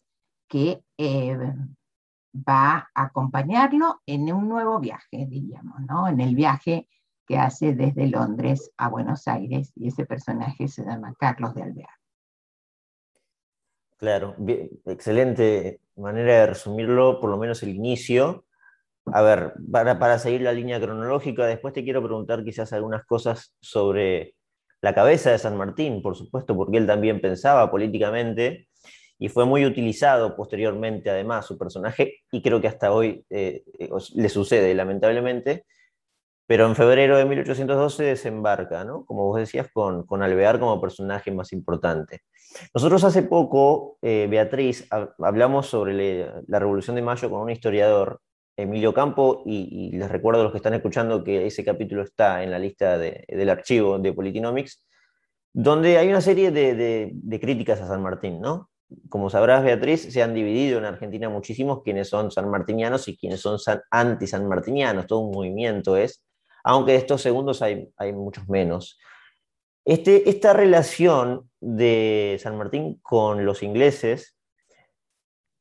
que 0.49 0.83
eh, 0.97 1.37
va 2.33 2.89
a 2.93 3.03
acompañarlo 3.05 4.01
en 4.05 4.33
un 4.33 4.49
nuevo 4.49 4.77
viaje, 4.81 5.25
diríamos, 5.25 5.79
¿no? 5.87 6.05
en 6.09 6.19
el 6.19 6.35
viaje 6.35 6.89
que 7.29 7.37
hace 7.37 7.75
desde 7.75 8.07
Londres 8.07 8.71
a 8.75 8.89
Buenos 8.89 9.27
Aires, 9.27 9.71
y 9.75 9.89
ese 9.89 10.03
personaje 10.03 10.67
se 10.67 10.83
llama 10.83 11.13
Carlos 11.19 11.53
de 11.53 11.61
Alvear. 11.61 11.89
Claro, 13.97 14.35
excelente 14.87 15.79
manera 15.95 16.39
de 16.39 16.47
resumirlo, 16.47 17.19
por 17.19 17.29
lo 17.29 17.37
menos 17.37 17.61
el 17.61 17.69
inicio. 17.69 18.45
A 19.05 19.21
ver, 19.21 19.53
para, 19.71 20.17
seguir 20.17 20.41
la 20.41 20.53
línea 20.53 20.81
cronológica, 20.81 21.45
después 21.45 21.71
te 21.71 21.83
quiero 21.83 22.01
preguntar 22.01 22.43
quizás 22.43 22.73
algunas 22.73 23.05
cosas 23.05 23.53
sobre 23.61 24.33
la 24.81 24.95
cabeza 24.95 25.29
de 25.29 25.37
San 25.37 25.55
Martín, 25.55 26.01
por 26.01 26.15
supuesto, 26.15 26.55
porque 26.55 26.77
él 26.77 26.87
también 26.87 27.21
pensaba 27.21 27.69
políticamente 27.69 28.69
y 29.19 29.29
fue 29.29 29.45
muy 29.45 29.67
utilizado 29.67 30.35
posteriormente, 30.35 31.11
además, 31.11 31.45
su 31.45 31.59
personaje, 31.59 32.21
y 32.31 32.41
creo 32.41 32.59
que 32.59 32.69
hasta 32.69 32.91
hoy 32.91 33.23
eh, 33.29 33.63
eh, 33.77 33.89
le 34.15 34.29
sucede, 34.29 34.73
lamentablemente, 34.73 35.65
pero 36.49 36.65
en 36.65 36.75
febrero 36.75 37.15
de 37.15 37.25
1812 37.25 38.05
desembarca, 38.05 38.83
¿no? 38.83 39.05
Como 39.05 39.23
vos 39.25 39.37
decías, 39.39 39.67
con, 39.71 40.07
con 40.07 40.23
Alvear 40.23 40.59
como 40.59 40.81
personaje 40.81 41.31
más 41.31 41.53
importante. 41.53 42.21
Nosotros 42.73 43.03
hace 43.03 43.21
poco, 43.21 43.99
eh, 44.01 44.25
Beatriz, 44.27 44.87
hablamos 45.19 45.67
sobre 45.67 46.25
la 46.47 46.57
Revolución 46.57 46.95
de 46.95 47.03
Mayo 47.03 47.29
con 47.29 47.41
un 47.41 47.51
historiador 47.51 48.19
Emilio 48.57 48.95
Campo, 48.95 49.43
y, 49.45 49.91
les 49.95 50.09
recuerdo 50.09 50.41
a 50.41 50.43
los 50.45 50.51
que 50.51 50.57
están 50.57 50.73
escuchando 50.73 51.23
que 51.23 51.45
ese 51.45 51.63
capítulo 51.63 52.01
está 52.01 52.41
en 52.41 52.49
la 52.49 52.57
lista 52.57 52.97
del 52.97 53.49
archivo 53.51 53.99
de 53.99 54.11
Politinomics, 54.11 54.83
donde 55.53 55.99
hay 55.99 56.09
una 56.09 56.19
serie 56.19 56.49
de, 56.49 57.39
críticas 57.39 57.79
a 57.79 57.87
San 57.87 58.01
Martín, 58.01 58.41
¿no? 58.41 58.71
Como 59.07 59.29
sabrás, 59.29 59.63
Beatriz, 59.63 60.11
se 60.11 60.23
han 60.23 60.33
dividido 60.33 60.79
en 60.79 60.85
Argentina 60.85 61.29
muchísimos 61.29 61.83
quienes 61.83 62.09
son 62.09 62.31
sanmartinianos 62.31 63.07
y 63.07 63.15
quienes 63.15 63.39
son 63.39 63.59
anti-sanmartinianos, 63.91 65.05
todo 65.05 65.19
un 65.19 65.29
movimiento 65.29 65.95
es, 65.95 66.23
aunque 66.63 66.93
de 66.93 66.97
estos 66.97 67.21
segundos 67.21 67.61
hay, 67.61 67.89
hay 67.97 68.13
muchos 68.13 68.47
menos. 68.47 68.99
Este, 69.85 70.29
esta 70.29 70.53
relación 70.53 71.49
de 71.59 72.37
San 72.41 72.57
Martín 72.57 72.99
con 73.01 73.45
los 73.45 73.63
ingleses 73.63 74.37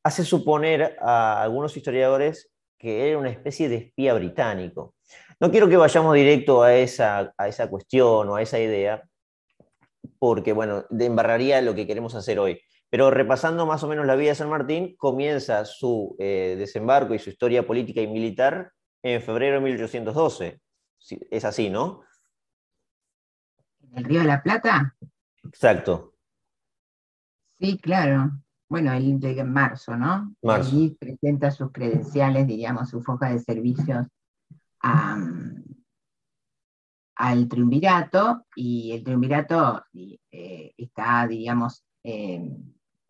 hace 0.03 0.23
suponer 0.23 0.97
a 1.01 1.41
algunos 1.41 1.75
historiadores 1.75 2.51
que 2.77 3.09
era 3.09 3.17
una 3.17 3.29
especie 3.29 3.67
de 3.67 3.75
espía 3.75 4.13
británico. 4.13 4.95
No 5.39 5.51
quiero 5.51 5.67
que 5.67 5.77
vayamos 5.77 6.15
directo 6.15 6.63
a 6.63 6.75
esa, 6.75 7.33
a 7.37 7.47
esa 7.47 7.69
cuestión 7.69 8.29
o 8.29 8.35
a 8.35 8.41
esa 8.41 8.59
idea, 8.59 9.03
porque, 10.17 10.53
bueno, 10.53 10.85
embarraría 10.97 11.61
lo 11.61 11.75
que 11.75 11.85
queremos 11.85 12.15
hacer 12.15 12.39
hoy. 12.39 12.61
Pero 12.89 13.11
repasando 13.11 13.65
más 13.65 13.83
o 13.83 13.87
menos 13.87 14.05
la 14.05 14.15
vida 14.15 14.29
de 14.29 14.35
San 14.35 14.49
Martín, 14.49 14.95
comienza 14.97 15.65
su 15.65 16.15
eh, 16.19 16.55
desembarco 16.57 17.13
y 17.13 17.19
su 17.19 17.29
historia 17.29 17.65
política 17.65 18.01
y 18.01 18.07
militar 18.07 18.71
en 19.03 19.21
febrero 19.21 19.55
de 19.55 19.61
1812. 19.61 20.59
Es 21.31 21.45
así, 21.45 21.69
¿no? 21.69 22.03
¿En 23.81 23.97
el 23.97 24.03
Río 24.03 24.19
de 24.19 24.27
la 24.27 24.43
Plata? 24.43 24.95
Exacto. 25.43 26.15
Sí, 27.59 27.77
claro 27.77 28.31
bueno, 28.69 28.93
él 28.93 29.19
llega 29.19 29.41
en 29.41 29.51
marzo, 29.51 29.97
¿no? 29.97 30.35
Marzo. 30.43 30.75
Y 30.75 30.91
presenta 30.91 31.49
sus 31.49 31.71
credenciales, 31.71 32.45
diríamos, 32.45 32.89
su 32.89 33.01
foja 33.01 33.31
de 33.31 33.39
servicios 33.39 34.05
al 37.15 37.49
triunvirato, 37.49 38.45
y 38.55 38.91
el 38.93 39.03
triunvirato 39.03 39.83
eh, 39.93 40.73
está, 40.77 41.27
digamos, 41.27 41.83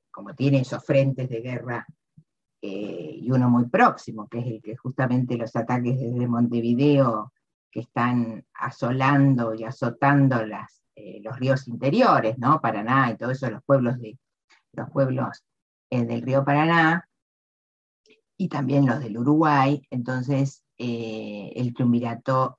como 0.09 0.33
tiene 0.33 0.61
esos 0.61 0.83
frentes 0.83 1.29
de 1.29 1.41
guerra, 1.41 1.85
eh, 2.61 3.19
y 3.21 3.29
uno 3.31 3.49
muy 3.49 3.65
próximo, 3.67 4.27
que 4.27 4.39
es 4.39 4.47
el 4.47 4.61
que 4.61 4.75
justamente 4.77 5.37
los 5.37 5.55
ataques 5.55 5.99
desde 5.99 6.27
Montevideo 6.27 7.33
que 7.71 7.81
están 7.81 8.45
asolando 8.53 9.53
y 9.53 9.63
azotando 9.63 10.45
las, 10.45 10.83
eh, 10.95 11.19
los 11.23 11.37
ríos 11.39 11.67
interiores, 11.67 12.37
¿no? 12.37 12.59
Paraná 12.61 13.11
y 13.11 13.17
todos 13.17 13.33
eso, 13.33 13.49
los 13.49 13.63
pueblos 13.63 13.99
de 13.99 14.17
los 14.73 14.89
pueblos 14.91 15.43
eh, 15.89 16.05
del 16.05 16.21
río 16.21 16.45
Paraná 16.45 17.07
y 18.37 18.49
también 18.49 18.85
los 18.85 18.99
del 18.99 19.17
Uruguay. 19.17 19.81
Entonces, 19.89 20.63
eh, 20.77 21.51
el 21.55 21.73
triunvirato 21.73 22.57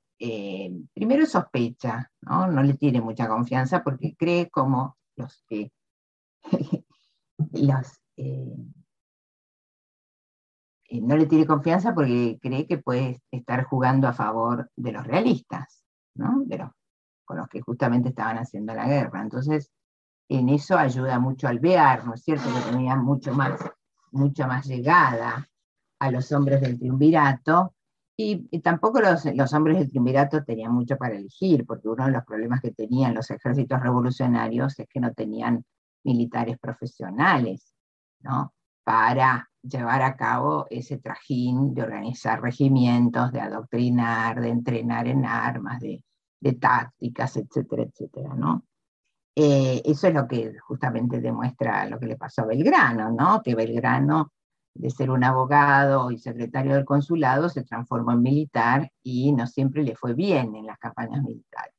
primero 0.93 1.25
sospecha, 1.25 2.11
¿no? 2.21 2.45
¿no? 2.45 2.61
le 2.61 2.75
tiene 2.75 3.01
mucha 3.01 3.27
confianza 3.27 3.83
porque 3.83 4.15
cree 4.15 4.51
como 4.51 4.95
los 5.15 5.43
que 5.47 5.71
los, 7.53 7.99
no 10.99 11.15
le 11.15 11.25
tiene 11.25 11.45
confianza 11.45 11.93
porque 11.93 12.37
cree 12.41 12.67
que 12.67 12.77
puede 12.77 13.21
estar 13.31 13.63
jugando 13.63 14.07
a 14.07 14.13
favor 14.13 14.69
de 14.75 14.91
los 14.91 15.07
realistas, 15.07 15.83
¿no? 16.15 16.41
de 16.45 16.57
los, 16.57 16.71
con 17.23 17.37
los 17.37 17.47
que 17.47 17.61
justamente 17.61 18.09
estaban 18.09 18.37
haciendo 18.37 18.73
la 18.73 18.87
guerra. 18.87 19.21
Entonces, 19.21 19.71
en 20.27 20.49
eso 20.49 20.77
ayuda 20.77 21.19
mucho 21.19 21.47
Alvear, 21.47 22.05
¿no 22.05 22.13
es 22.13 22.23
cierto? 22.23 22.43
Que 22.53 22.71
tenía 22.71 22.95
mucho 22.95 23.33
más, 23.33 23.59
mucha 24.11 24.47
más 24.47 24.65
llegada 24.65 25.47
a 25.99 26.11
los 26.11 26.31
hombres 26.31 26.61
del 26.61 26.77
triunvirato, 26.77 27.73
y, 28.17 28.59
tampoco 28.59 29.01
los, 29.01 29.25
los, 29.25 29.53
hombres 29.53 29.79
del 29.79 29.89
triunvirato 29.89 30.43
tenían 30.43 30.73
mucho 30.73 30.97
para 30.97 31.15
elegir, 31.15 31.65
porque 31.65 31.87
uno 31.89 32.05
de 32.05 32.11
los 32.11 32.23
problemas 32.23 32.61
que 32.61 32.71
tenían 32.71 33.15
los 33.15 33.31
ejércitos 33.31 33.81
revolucionarios 33.81 34.77
es 34.79 34.87
que 34.87 34.99
no 34.99 35.11
tenían 35.13 35.65
militares 36.03 36.59
profesionales, 36.59 37.73
¿no? 38.19 38.53
Para 38.83 39.49
llevar 39.63 40.01
a 40.01 40.15
cabo 40.15 40.67
ese 40.69 40.97
trajín 40.97 41.73
de 41.73 41.83
organizar 41.83 42.41
regimientos, 42.41 43.31
de 43.31 43.41
adoctrinar, 43.41 44.41
de 44.41 44.49
entrenar 44.49 45.07
en 45.07 45.25
armas, 45.25 45.79
de, 45.79 46.03
tácticas, 46.59 47.37
etcétera, 47.37 47.83
etcétera. 47.83 48.35
Eh, 49.35 49.81
eso 49.85 50.07
es 50.07 50.13
lo 50.13 50.27
que 50.27 50.57
justamente 50.59 51.21
demuestra 51.21 51.85
lo 51.85 51.99
que 51.99 52.07
le 52.07 52.17
pasó 52.17 52.41
a 52.41 52.47
Belgrano, 52.47 53.11
¿no? 53.11 53.41
que 53.43 53.55
Belgrano 53.55 54.31
de 54.73 54.89
ser 54.89 55.11
un 55.11 55.23
abogado 55.23 56.11
y 56.11 56.17
secretario 56.17 56.75
del 56.75 56.85
consulado, 56.85 57.49
se 57.49 57.63
transformó 57.63 58.13
en 58.13 58.21
militar 58.21 58.91
y 59.03 59.31
no 59.33 59.47
siempre 59.47 59.83
le 59.83 59.95
fue 59.95 60.13
bien 60.13 60.55
en 60.55 60.65
las 60.65 60.77
campañas 60.77 61.23
militares. 61.23 61.73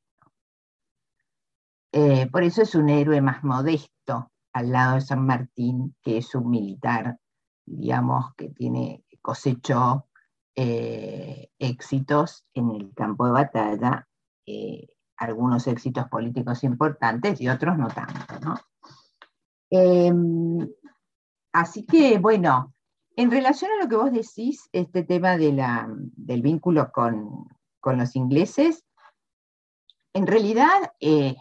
Eh, 1.91 2.27
por 2.31 2.43
eso 2.43 2.61
es 2.63 2.75
un 2.75 2.89
héroe 2.89 3.21
más 3.21 3.43
modesto 3.43 4.31
al 4.53 4.71
lado 4.71 4.95
de 4.95 5.01
San 5.01 5.25
Martín, 5.25 5.95
que 6.01 6.17
es 6.17 6.33
un 6.35 6.49
militar, 6.49 7.17
digamos, 7.65 8.33
que 8.35 8.49
tiene, 8.49 9.03
cosechó 9.21 10.07
eh, 10.55 11.49
éxitos 11.57 12.45
en 12.53 12.71
el 12.71 12.93
campo 12.93 13.25
de 13.25 13.31
batalla, 13.31 14.07
eh, 14.45 14.87
algunos 15.17 15.67
éxitos 15.67 16.07
políticos 16.09 16.63
importantes 16.63 17.39
y 17.41 17.49
otros 17.49 17.77
no 17.77 17.87
tanto. 17.87 18.55
Em, 19.69 20.69
así 21.53 21.85
que, 21.85 22.19
bueno, 22.19 22.73
en 23.15 23.31
relación 23.31 23.71
a 23.71 23.83
lo 23.83 23.89
que 23.89 23.95
vos 23.95 24.11
decís, 24.11 24.69
este 24.71 25.03
tema 25.03 25.37
de 25.37 25.53
la, 25.53 25.87
del 25.89 26.41
vínculo 26.41 26.91
con, 26.91 27.47
los 27.83 28.15
ingleses, 28.15 28.85
en 30.13 30.27
realidad, 30.27 30.93
eh, 30.99 31.35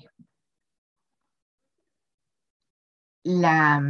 la, 3.24 3.80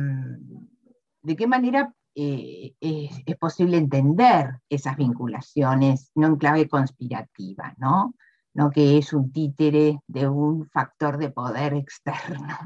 de 1.22 1.36
qué 1.36 1.46
manera 1.46 1.94
eh, 2.14 2.74
es, 2.80 3.36
posible 3.38 3.76
entender 3.78 4.60
esas 4.68 4.96
vinculaciones, 4.96 6.10
no 6.14 6.26
en 6.28 6.36
clave 6.36 6.68
conspirativa, 6.68 7.74
¿no? 7.78 8.14
no 8.54 8.70
que 8.70 8.98
es 8.98 9.12
un 9.12 9.32
títere 9.32 10.00
de 10.06 10.28
un 10.28 10.68
factor 10.68 11.18
de 11.18 11.30
poder 11.30 11.74
externo. 11.74 12.56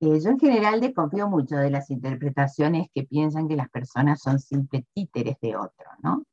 Eh, 0.00 0.20
yo 0.20 0.30
en 0.30 0.38
general 0.38 0.80
desconfío 0.80 1.28
mucho 1.28 1.56
de 1.56 1.70
las 1.70 1.90
interpretaciones 1.90 2.88
que 2.94 3.04
piensan 3.04 3.48
que 3.48 3.56
las 3.56 3.70
personas 3.70 4.20
son 4.20 4.38
simples 4.38 4.84
títeres 4.94 5.36
de 5.40 5.56
otro, 5.56 5.86
¿no? 6.02 6.24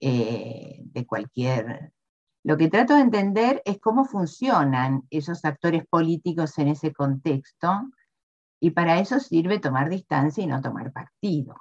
Eh, 0.00 0.80
de 0.84 1.06
cualquier... 1.06 1.92
Lo 2.44 2.56
que 2.56 2.68
trato 2.68 2.94
de 2.94 3.00
entender 3.00 3.60
es 3.64 3.80
cómo 3.80 4.04
funcionan 4.04 5.02
esos 5.10 5.44
actores 5.44 5.84
políticos 5.88 6.56
en 6.58 6.68
ese 6.68 6.92
contexto 6.92 7.88
y 8.66 8.72
para 8.72 8.98
eso 8.98 9.20
sirve 9.20 9.60
tomar 9.60 9.88
distancia 9.88 10.42
y 10.42 10.48
no 10.48 10.60
tomar 10.60 10.92
partido. 10.92 11.54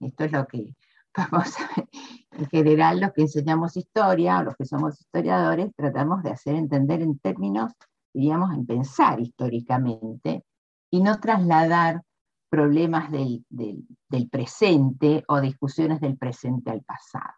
Esto 0.00 0.24
es 0.24 0.32
lo 0.32 0.46
que 0.46 0.74
vamos 1.30 1.60
a 1.60 1.68
ver. 1.76 1.88
En 2.30 2.46
general, 2.46 3.00
los 3.00 3.12
que 3.12 3.22
enseñamos 3.22 3.76
historia 3.76 4.38
o 4.38 4.44
los 4.44 4.56
que 4.56 4.64
somos 4.64 4.98
historiadores 4.98 5.70
tratamos 5.76 6.22
de 6.22 6.30
hacer 6.30 6.54
entender 6.54 7.02
en 7.02 7.18
términos, 7.18 7.72
diríamos, 8.14 8.54
en 8.54 8.64
pensar 8.64 9.20
históricamente 9.20 10.46
y 10.90 11.02
no 11.02 11.20
trasladar 11.20 12.00
problemas 12.48 13.12
del, 13.12 13.44
del 13.50 14.28
presente 14.30 15.24
o 15.28 15.42
discusiones 15.42 16.00
del 16.00 16.16
presente 16.16 16.70
al 16.70 16.80
pasado. 16.84 17.34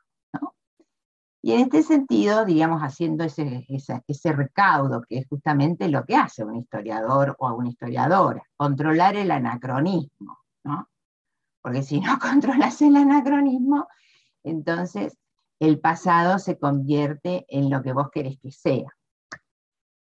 Y 1.47 1.53
en 1.53 1.61
este 1.61 1.85
sentido, 1.85 2.45
digamos, 2.45 2.81
haciendo 2.81 3.23
ese, 3.23 3.65
ese, 3.69 4.33
recaudo, 4.33 5.03
que 5.09 5.19
es 5.19 5.29
justamente 5.29 5.88
lo 5.88 6.05
que 6.05 6.17
hace 6.17 6.43
un 6.43 6.57
historiador 6.57 7.37
o 7.38 7.55
una 7.55 7.69
historiadora, 7.69 8.43
controlar 8.57 9.15
el 9.15 9.31
anacronismo, 9.31 10.41
¿no? 10.65 10.88
Porque 11.62 11.85
si 11.85 12.00
no 12.00 12.19
controlas 12.19 12.83
el 12.83 12.97
anacronismo, 12.97 13.87
entonces 14.43 15.17
el 15.61 15.79
pasado 15.79 16.41
se 16.41 16.59
convierte 16.59 17.47
en 17.49 17.71
lo 17.71 17.81
que 17.81 17.93
vos 17.93 18.11
querés 18.11 18.41
que 18.41 18.50
sea. 18.50 18.91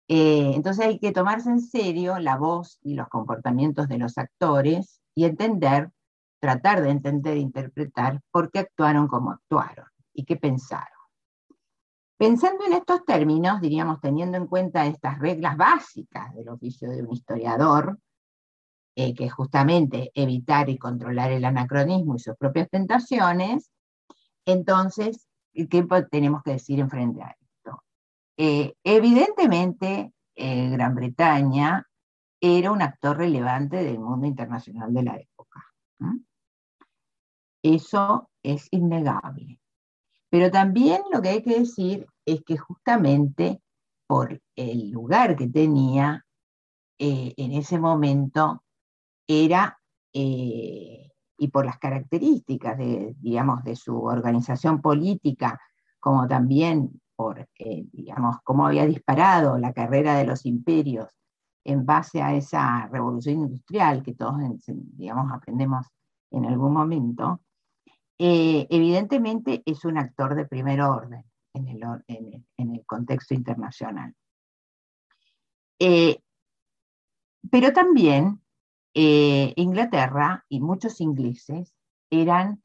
Eh, 0.08 0.52
entonces 0.54 0.86
hay 0.86 0.98
que 0.98 1.12
tomarse 1.12 1.50
en 1.50 1.60
serio 1.60 2.18
la 2.18 2.38
voz 2.38 2.78
y 2.80 2.94
los 2.94 3.08
comportamientos 3.08 3.88
de 3.88 3.98
los 3.98 4.16
actores 4.16 5.02
y 5.14 5.26
entender, 5.26 5.90
tratar 6.40 6.80
de 6.80 6.88
entender 6.88 7.36
e 7.36 7.40
interpretar 7.40 8.22
por 8.30 8.50
qué 8.50 8.60
actuaron 8.60 9.06
como 9.06 9.32
actuaron 9.32 9.84
y 10.14 10.24
qué 10.24 10.36
pensaron. 10.36 10.95
Pensando 12.18 12.64
en 12.64 12.72
estos 12.72 13.04
términos, 13.04 13.60
diríamos, 13.60 14.00
teniendo 14.00 14.38
en 14.38 14.46
cuenta 14.46 14.86
estas 14.86 15.18
reglas 15.18 15.56
básicas 15.56 16.34
del 16.34 16.48
oficio 16.48 16.88
de 16.90 17.02
un 17.02 17.12
historiador, 17.12 17.98
eh, 18.94 19.12
que 19.12 19.26
es 19.26 19.32
justamente 19.34 20.10
evitar 20.14 20.70
y 20.70 20.78
controlar 20.78 21.30
el 21.30 21.44
anacronismo 21.44 22.16
y 22.16 22.18
sus 22.18 22.34
propias 22.36 22.70
tentaciones, 22.70 23.70
entonces, 24.46 25.28
¿qué 25.52 25.86
tenemos 26.10 26.42
que 26.42 26.52
decir 26.52 26.80
en 26.80 26.88
frente 26.88 27.22
a 27.22 27.36
esto? 27.38 27.82
Eh, 28.38 28.72
evidentemente, 28.82 30.12
eh, 30.34 30.70
Gran 30.70 30.94
Bretaña 30.94 31.86
era 32.40 32.70
un 32.70 32.80
actor 32.80 33.18
relevante 33.18 33.82
del 33.84 33.98
mundo 33.98 34.26
internacional 34.26 34.94
de 34.94 35.02
la 35.02 35.16
época. 35.16 35.62
Eso 37.62 38.30
es 38.42 38.68
innegable. 38.70 39.58
Pero 40.36 40.50
también 40.50 41.00
lo 41.10 41.22
que 41.22 41.30
hay 41.30 41.42
que 41.42 41.60
decir 41.60 42.06
es 42.26 42.42
que 42.44 42.58
justamente 42.58 43.62
por 44.06 44.38
el 44.54 44.90
lugar 44.90 45.34
que 45.34 45.48
tenía 45.48 46.26
eh, 46.98 47.32
en 47.38 47.52
ese 47.52 47.78
momento 47.78 48.62
era, 49.26 49.80
eh, 50.12 51.10
y 51.38 51.48
por 51.48 51.64
las 51.64 51.78
características 51.78 52.76
de, 52.76 53.14
digamos, 53.18 53.64
de 53.64 53.76
su 53.76 53.98
organización 53.98 54.82
política, 54.82 55.58
como 55.98 56.28
también 56.28 57.00
por, 57.16 57.48
eh, 57.58 57.86
digamos, 57.90 58.36
cómo 58.44 58.66
había 58.66 58.84
disparado 58.84 59.56
la 59.56 59.72
carrera 59.72 60.18
de 60.18 60.26
los 60.26 60.44
imperios 60.44 61.08
en 61.64 61.86
base 61.86 62.20
a 62.20 62.34
esa 62.34 62.88
revolución 62.88 63.40
industrial 63.40 64.02
que 64.02 64.12
todos, 64.12 64.36
digamos, 64.66 65.32
aprendemos 65.32 65.86
en 66.30 66.44
algún 66.44 66.74
momento, 66.74 67.40
eh, 68.18 68.66
evidentemente 68.70 69.62
es 69.66 69.84
un 69.84 69.98
actor 69.98 70.34
de 70.34 70.46
primer 70.46 70.80
orden 70.80 71.24
en 71.52 71.68
el, 72.56 72.84
contexto 72.86 73.34
internacional. 73.34 74.14
Eh, 75.78 76.18
pero 77.50 77.72
también 77.72 78.40
eh, 78.94 79.52
Inglaterra 79.56 80.44
y 80.48 80.60
muchos 80.60 81.00
ingleses 81.00 81.74
eran, 82.10 82.62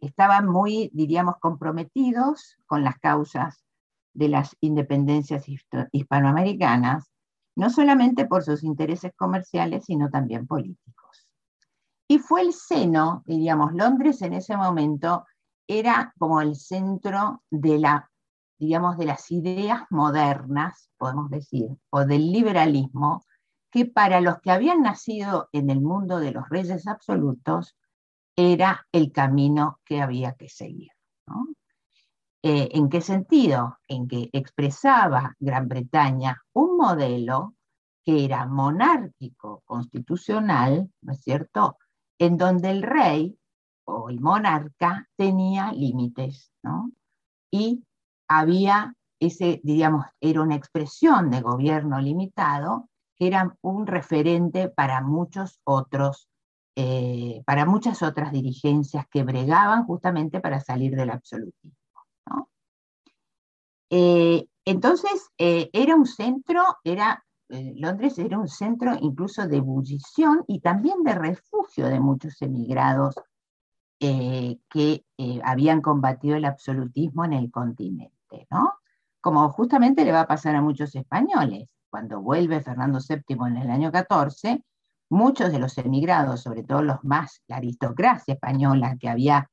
estaban 0.00 0.48
muy, 0.48 0.90
diríamos, 0.92 1.36
comprometidos 1.40 2.56
con 2.66 2.82
las 2.84 2.98
causas 2.98 3.64
de 4.12 4.28
las 4.28 4.56
independencias 4.60 5.46
hispanoamericanas, 5.92 7.10
no 7.56 7.70
solamente 7.70 8.26
por 8.26 8.42
sus 8.42 8.64
intereses 8.64 9.12
comerciales, 9.16 9.84
sino 9.86 10.10
también 10.10 10.46
políticos. 10.46 10.99
Y 12.10 12.18
fue 12.18 12.40
el 12.42 12.52
seno, 12.52 13.22
diríamos, 13.24 13.72
Londres 13.72 14.20
en 14.22 14.32
ese 14.32 14.56
momento 14.56 15.26
era 15.68 16.12
como 16.18 16.40
el 16.40 16.56
centro 16.56 17.44
de 17.50 17.78
la, 17.78 18.10
digamos, 18.58 18.98
de 18.98 19.04
las 19.04 19.30
ideas 19.30 19.84
modernas, 19.90 20.90
podemos 20.96 21.30
decir, 21.30 21.68
o 21.90 22.04
del 22.04 22.32
liberalismo, 22.32 23.24
que 23.70 23.86
para 23.86 24.20
los 24.20 24.40
que 24.40 24.50
habían 24.50 24.82
nacido 24.82 25.50
en 25.52 25.70
el 25.70 25.80
mundo 25.80 26.18
de 26.18 26.32
los 26.32 26.48
reyes 26.48 26.88
absolutos 26.88 27.76
era 28.34 28.88
el 28.90 29.12
camino 29.12 29.78
que 29.84 30.02
había 30.02 30.32
que 30.32 30.48
seguir. 30.48 30.90
Eh, 32.42 32.70
¿En 32.72 32.88
qué 32.88 33.02
sentido? 33.02 33.78
En 33.86 34.08
que 34.08 34.30
expresaba 34.32 35.36
Gran 35.38 35.68
Bretaña 35.68 36.42
un 36.54 36.76
modelo 36.76 37.54
que 38.02 38.24
era 38.24 38.46
monárquico, 38.46 39.62
constitucional, 39.64 40.90
¿no 41.02 41.12
es 41.12 41.20
cierto?, 41.20 41.76
en 42.20 42.36
donde 42.36 42.70
el 42.70 42.82
rey 42.82 43.36
o 43.84 44.10
el 44.10 44.20
monarca 44.20 45.08
tenía 45.16 45.72
límites, 45.72 46.52
¿no? 46.62 46.92
Y 47.50 47.82
había 48.28 48.94
ese, 49.18 49.60
diríamos, 49.64 50.06
era 50.20 50.42
una 50.42 50.54
expresión 50.54 51.30
de 51.30 51.40
gobierno 51.40 52.00
limitado 52.00 52.88
que 53.16 53.26
era 53.26 53.56
un 53.60 53.86
referente 53.86 54.68
para 54.68 55.02
muchos 55.02 55.60
otros, 55.64 56.28
eh, 56.76 57.42
para 57.44 57.66
muchas 57.66 58.02
otras 58.02 58.32
dirigencias 58.32 59.06
que 59.10 59.24
bregaban 59.24 59.84
justamente 59.84 60.40
para 60.40 60.60
salir 60.60 60.96
del 60.96 61.10
absolutismo. 61.10 61.76
Eh, 63.90 64.46
entonces, 64.64 65.30
eh, 65.36 65.68
era 65.72 65.96
un 65.96 66.06
centro, 66.06 66.62
era 66.84 67.24
eh, 67.50 67.74
Londres 67.76 68.16
era 68.18 68.38
un 68.38 68.48
centro 68.48 68.96
incluso 69.00 69.46
de 69.48 69.56
ebullición 69.56 70.44
y 70.46 70.60
también 70.60 71.02
de 71.02 71.14
refugio 71.14 71.88
de 71.88 71.98
muchos 71.98 72.40
emigrados 72.42 73.16
eh, 73.98 74.58
que 74.68 75.04
eh, 75.18 75.40
habían 75.44 75.82
combatido 75.82 76.36
el 76.36 76.44
absolutismo 76.44 77.24
en 77.24 77.32
el 77.32 77.50
continente, 77.50 78.46
¿no? 78.50 78.74
Como 79.20 79.48
justamente 79.50 80.04
le 80.04 80.12
va 80.12 80.20
a 80.20 80.26
pasar 80.28 80.54
a 80.54 80.62
muchos 80.62 80.94
españoles. 80.94 81.68
Cuando 81.90 82.20
vuelve 82.20 82.60
Fernando 82.62 83.00
VII 83.06 83.36
en 83.48 83.56
el 83.56 83.70
año 83.70 83.90
14, 83.90 84.64
muchos 85.10 85.50
de 85.50 85.58
los 85.58 85.76
emigrados, 85.78 86.40
sobre 86.42 86.62
todo 86.62 86.82
los 86.82 87.02
más, 87.02 87.42
la 87.48 87.56
aristocracia 87.56 88.34
española 88.34 88.96
que 88.98 89.08
había, 89.08 89.50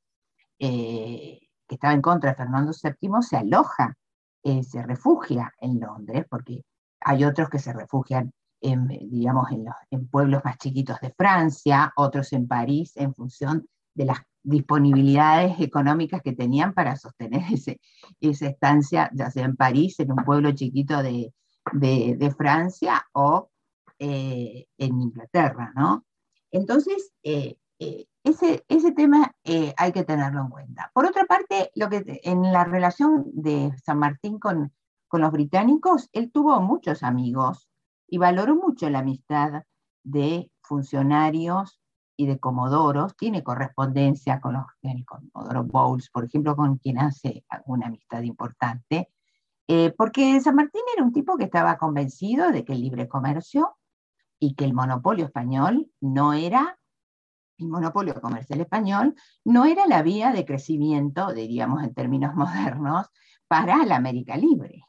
que 0.56 1.40
estaba 1.68 1.94
en 1.94 2.00
contra 2.00 2.30
de 2.30 2.36
Fernando 2.36 2.72
VII, 2.72 3.10
se 3.22 3.36
aloja, 3.36 3.94
se 4.42 4.82
refugia 4.84 5.52
en 5.60 5.80
Londres, 5.80 6.24
porque 6.30 6.62
hay 7.00 7.24
otros 7.24 7.48
que 7.48 7.58
se 7.58 7.72
refugian 7.72 8.32
en, 8.60 8.88
digamos, 8.88 9.50
en, 9.50 9.64
los, 9.64 9.74
en 9.90 10.08
pueblos 10.08 10.42
más 10.44 10.58
chiquitos 10.58 11.00
de 11.00 11.12
Francia, 11.16 11.92
otros 11.96 12.32
en 12.32 12.48
París, 12.48 12.92
en 12.96 13.14
función 13.14 13.66
de 13.94 14.06
las 14.06 14.18
disponibilidades 14.42 15.60
económicas 15.60 16.22
que 16.22 16.32
tenían 16.32 16.72
para 16.72 16.96
sostener 16.96 17.42
esa 18.20 18.46
estancia, 18.46 19.10
ya 19.12 19.30
sea 19.30 19.44
en 19.44 19.56
París, 19.56 19.98
en 20.00 20.12
un 20.12 20.24
pueblo 20.24 20.52
chiquito 20.52 21.02
de, 21.02 21.32
de, 21.72 22.34
Francia 22.36 23.06
o 23.12 23.50
eh, 23.98 24.66
en 24.78 25.02
Inglaterra, 25.02 25.72
¿no? 25.74 26.04
Entonces, 26.50 27.12
eh, 27.22 27.56
eh, 27.78 28.06
ese, 28.24 28.64
ese, 28.68 28.92
tema 28.92 29.32
hay 29.76 29.92
que 29.92 30.04
tenerlo 30.04 30.42
en 30.42 30.48
cuenta. 30.48 30.90
Por 30.94 31.06
otra 31.06 31.24
parte, 31.24 31.70
lo 31.74 31.88
que, 31.88 32.20
en 32.24 32.42
la 32.52 32.64
relación 32.64 33.24
de 33.32 33.72
San 33.84 33.98
Martín 33.98 34.38
con, 34.38 34.72
con 35.08 35.22
los 35.22 35.32
británicos, 35.32 36.08
él 36.12 36.30
tuvo 36.30 36.60
muchos 36.60 37.02
amigos 37.02 37.68
y 38.06 38.18
valoró 38.18 38.54
mucho 38.54 38.88
la 38.90 39.00
amistad 39.00 39.64
de 40.04 40.50
funcionarios 40.62 41.80
y 42.16 42.26
de 42.26 42.38
comodoros, 42.38 43.16
tiene 43.16 43.44
correspondencia 43.44 44.40
con 44.40 44.54
los, 44.54 44.64
el 44.82 45.04
comodoro 45.04 45.64
Bowles, 45.64 46.10
por 46.10 46.24
ejemplo, 46.24 46.56
con 46.56 46.78
quien 46.78 46.98
hace 46.98 47.44
alguna 47.48 47.86
amistad 47.86 48.22
importante, 48.22 49.08
eh, 49.68 49.94
porque 49.96 50.40
San 50.40 50.56
Martín 50.56 50.82
era 50.94 51.04
un 51.04 51.12
tipo 51.12 51.36
que 51.36 51.44
estaba 51.44 51.78
convencido 51.78 52.50
de 52.50 52.64
que 52.64 52.72
el 52.72 52.80
libre 52.80 53.06
comercio 53.06 53.76
y 54.40 54.54
que 54.54 54.64
el 54.64 54.74
monopolio 54.74 55.26
español 55.26 55.90
no 56.00 56.32
era, 56.32 56.78
el 57.58 57.68
monopolio 57.68 58.20
comercial 58.20 58.60
español 58.60 59.14
no 59.44 59.64
era 59.64 59.86
la 59.86 60.02
vía 60.02 60.32
de 60.32 60.44
crecimiento, 60.44 61.32
diríamos 61.32 61.84
en 61.84 61.94
términos 61.94 62.34
modernos, 62.36 63.06
para 63.46 63.84
la 63.84 63.96
América 63.96 64.36
libre. 64.36 64.87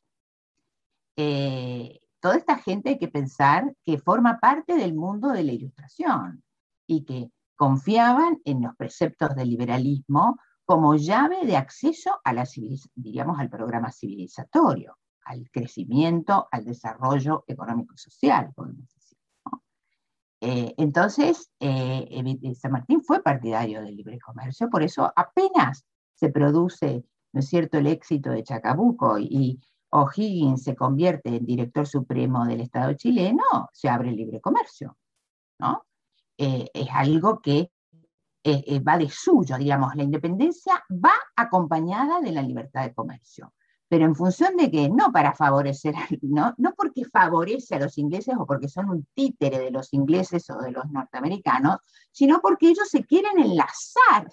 Eh, 1.21 1.99
toda 2.21 2.37
esta 2.37 2.57
gente 2.59 2.91
hay 2.91 2.97
que 2.97 3.09
pensar 3.09 3.75
que 3.83 3.97
forma 3.97 4.39
parte 4.39 4.75
del 4.77 4.93
mundo 4.93 5.27
de 5.27 5.43
la 5.43 5.51
ilustración 5.51 6.41
y 6.87 7.03
que 7.03 7.29
confiaban 7.57 8.39
en 8.45 8.61
los 8.61 8.73
preceptos 8.77 9.35
del 9.35 9.49
liberalismo 9.49 10.39
como 10.63 10.95
llave 10.95 11.45
de 11.45 11.57
acceso 11.57 12.21
a 12.23 12.31
la 12.31 12.47
diríamos, 12.95 13.37
al 13.37 13.49
programa 13.49 13.91
civilizatorio, 13.91 14.97
al 15.25 15.49
crecimiento, 15.51 16.47
al 16.53 16.63
desarrollo 16.63 17.43
económico 17.47 17.95
y 17.95 17.97
social. 17.97 18.53
Eh, 20.39 20.73
entonces, 20.77 21.51
eh, 21.59 22.55
San 22.57 22.71
Martín 22.71 23.03
fue 23.03 23.21
partidario 23.21 23.81
del 23.81 23.97
libre 23.97 24.19
comercio, 24.19 24.69
por 24.69 24.83
eso 24.83 25.11
apenas 25.13 25.85
se 26.15 26.29
produce, 26.29 27.03
¿no 27.33 27.41
es 27.41 27.49
cierto?, 27.49 27.77
el 27.77 27.87
éxito 27.87 28.29
de 28.29 28.43
Chacabuco 28.43 29.19
y, 29.19 29.59
O'Higgins 29.91 30.63
se 30.63 30.75
convierte 30.75 31.29
en 31.29 31.45
director 31.45 31.87
supremo 31.87 32.45
del 32.45 32.61
Estado 32.61 32.93
chileno, 32.93 33.69
se 33.73 33.89
abre 33.89 34.09
el 34.09 34.15
libre 34.15 34.39
comercio. 34.41 34.97
¿no? 35.59 35.85
Eh, 36.37 36.69
es 36.73 36.87
algo 36.91 37.39
que 37.41 37.71
eh, 38.43 38.63
eh, 38.65 38.79
va 38.79 38.97
de 38.97 39.09
suyo, 39.09 39.57
digamos, 39.57 39.95
la 39.95 40.03
independencia 40.03 40.81
va 40.89 41.13
acompañada 41.35 42.21
de 42.21 42.31
la 42.31 42.41
libertad 42.41 42.83
de 42.83 42.93
comercio, 42.93 43.53
pero 43.89 44.05
en 44.05 44.15
función 44.15 44.55
de 44.55 44.71
que 44.71 44.89
no 44.89 45.11
para 45.11 45.33
favorecer, 45.33 45.93
no, 46.21 46.53
no 46.57 46.73
porque 46.75 47.03
favorece 47.05 47.75
a 47.75 47.79
los 47.79 47.97
ingleses 47.97 48.35
o 48.39 48.45
porque 48.45 48.69
son 48.69 48.89
un 48.89 49.07
títere 49.13 49.59
de 49.59 49.71
los 49.71 49.93
ingleses 49.93 50.49
o 50.49 50.57
de 50.59 50.71
los 50.71 50.89
norteamericanos, 50.89 51.79
sino 52.11 52.39
porque 52.39 52.69
ellos 52.69 52.87
se 52.89 53.03
quieren 53.03 53.37
enlazar 53.39 54.31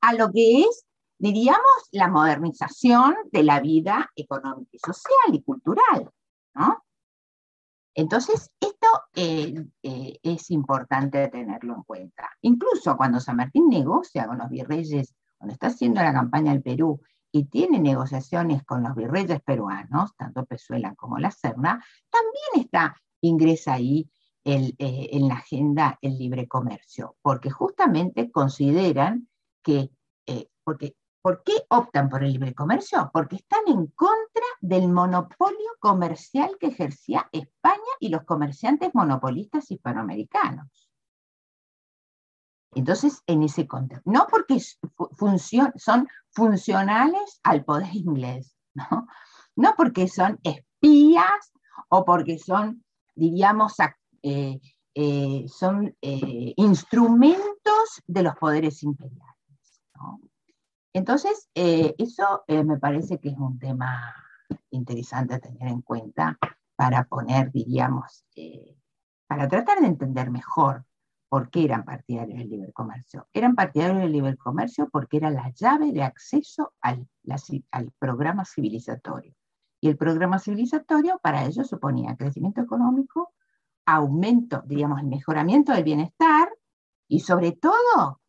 a 0.00 0.14
lo 0.14 0.30
que 0.30 0.60
es 0.60 0.84
diríamos, 1.18 1.88
la 1.92 2.08
modernización 2.08 3.14
de 3.32 3.42
la 3.42 3.60
vida 3.60 4.10
económica 4.14 4.70
y 4.72 4.78
social 4.78 5.34
y 5.34 5.42
cultural. 5.42 6.10
¿no? 6.54 6.84
Entonces, 7.98 8.52
esto 8.60 8.86
eh, 9.16 9.66
eh, 9.82 10.18
es 10.22 10.52
importante 10.52 11.26
tenerlo 11.26 11.74
en 11.74 11.82
cuenta. 11.82 12.30
Incluso 12.42 12.96
cuando 12.96 13.18
San 13.18 13.36
Martín 13.36 13.68
negocia 13.68 14.28
con 14.28 14.38
los 14.38 14.48
virreyes, 14.48 15.16
cuando 15.36 15.54
está 15.54 15.66
haciendo 15.66 16.00
la 16.00 16.12
campaña 16.12 16.52
al 16.52 16.62
Perú 16.62 17.00
y 17.32 17.46
tiene 17.46 17.80
negociaciones 17.80 18.62
con 18.64 18.84
los 18.84 18.94
virreyes 18.94 19.40
peruanos, 19.42 20.14
tanto 20.16 20.46
Pezuela 20.46 20.94
como 20.94 21.18
La 21.18 21.32
Serna, 21.32 21.84
también 22.08 22.64
está, 22.64 22.96
ingresa 23.20 23.74
ahí 23.74 24.08
eh, 24.44 24.76
en 24.78 25.26
la 25.26 25.34
agenda 25.34 25.98
el 26.00 26.16
libre 26.16 26.46
comercio, 26.46 27.16
porque 27.20 27.50
justamente 27.50 28.30
consideran 28.30 29.28
que, 29.60 29.90
porque 30.62 30.94
¿Por 31.20 31.42
qué 31.42 31.52
optan 31.68 32.08
por 32.08 32.22
el 32.22 32.32
libre 32.32 32.54
comercio? 32.54 33.10
Porque 33.12 33.36
están 33.36 33.60
en 33.66 33.86
contra 33.88 34.44
del 34.60 34.88
monopolio 34.88 35.76
comercial 35.80 36.56
que 36.60 36.68
ejercía 36.68 37.28
España 37.32 37.92
y 38.00 38.08
los 38.08 38.24
comerciantes 38.24 38.94
monopolistas 38.94 39.70
hispanoamericanos. 39.70 40.88
Entonces, 42.74 43.22
en 43.26 43.42
ese 43.42 43.66
contexto, 43.66 44.08
no 44.10 44.26
porque 44.30 44.60
son 44.60 46.08
funcionales 46.30 47.40
al 47.42 47.64
poder 47.64 47.94
inglés, 47.94 48.56
¿no? 48.74 49.08
no 49.56 49.74
porque 49.76 50.06
son 50.06 50.38
espías 50.44 51.52
o 51.88 52.04
porque 52.04 52.38
son, 52.38 52.84
diríamos, 53.14 53.74
eh, 54.22 54.60
eh, 54.94 55.44
son 55.48 55.96
eh, 56.00 56.54
instrumentos 56.56 58.02
de 58.06 58.22
los 58.22 58.36
poderes 58.36 58.82
imperiales. 58.82 59.26
Entonces, 60.92 61.48
eh, 61.54 61.94
eso 61.98 62.44
eh, 62.46 62.64
me 62.64 62.78
parece 62.78 63.18
que 63.18 63.30
es 63.30 63.38
un 63.38 63.58
tema 63.58 64.14
interesante 64.70 65.34
a 65.34 65.38
tener 65.38 65.68
en 65.68 65.82
cuenta 65.82 66.38
para 66.76 67.04
poner, 67.04 67.50
diríamos, 67.52 68.24
eh, 68.36 68.76
para 69.26 69.48
tratar 69.48 69.80
de 69.80 69.86
entender 69.86 70.30
mejor 70.30 70.84
por 71.28 71.50
qué 71.50 71.64
eran 71.64 71.84
partidarios 71.84 72.38
del 72.38 72.48
libre 72.48 72.72
comercio. 72.72 73.28
Eran 73.32 73.54
partidarios 73.54 73.98
del 73.98 74.12
libre 74.12 74.36
comercio 74.36 74.88
porque 74.90 75.18
era 75.18 75.30
la 75.30 75.50
llave 75.50 75.92
de 75.92 76.02
acceso 76.02 76.72
al, 76.80 77.06
al 77.70 77.92
programa 77.98 78.44
civilizatorio. 78.44 79.34
Y 79.80 79.88
el 79.88 79.96
programa 79.96 80.38
civilizatorio 80.38 81.18
para 81.22 81.44
ellos 81.44 81.68
suponía 81.68 82.16
crecimiento 82.16 82.62
económico, 82.62 83.34
aumento, 83.84 84.62
digamos, 84.66 85.00
el 85.00 85.06
mejoramiento 85.06 85.72
del 85.72 85.84
bienestar 85.84 86.48
y 87.08 87.20
sobre 87.20 87.52
todo 87.52 88.20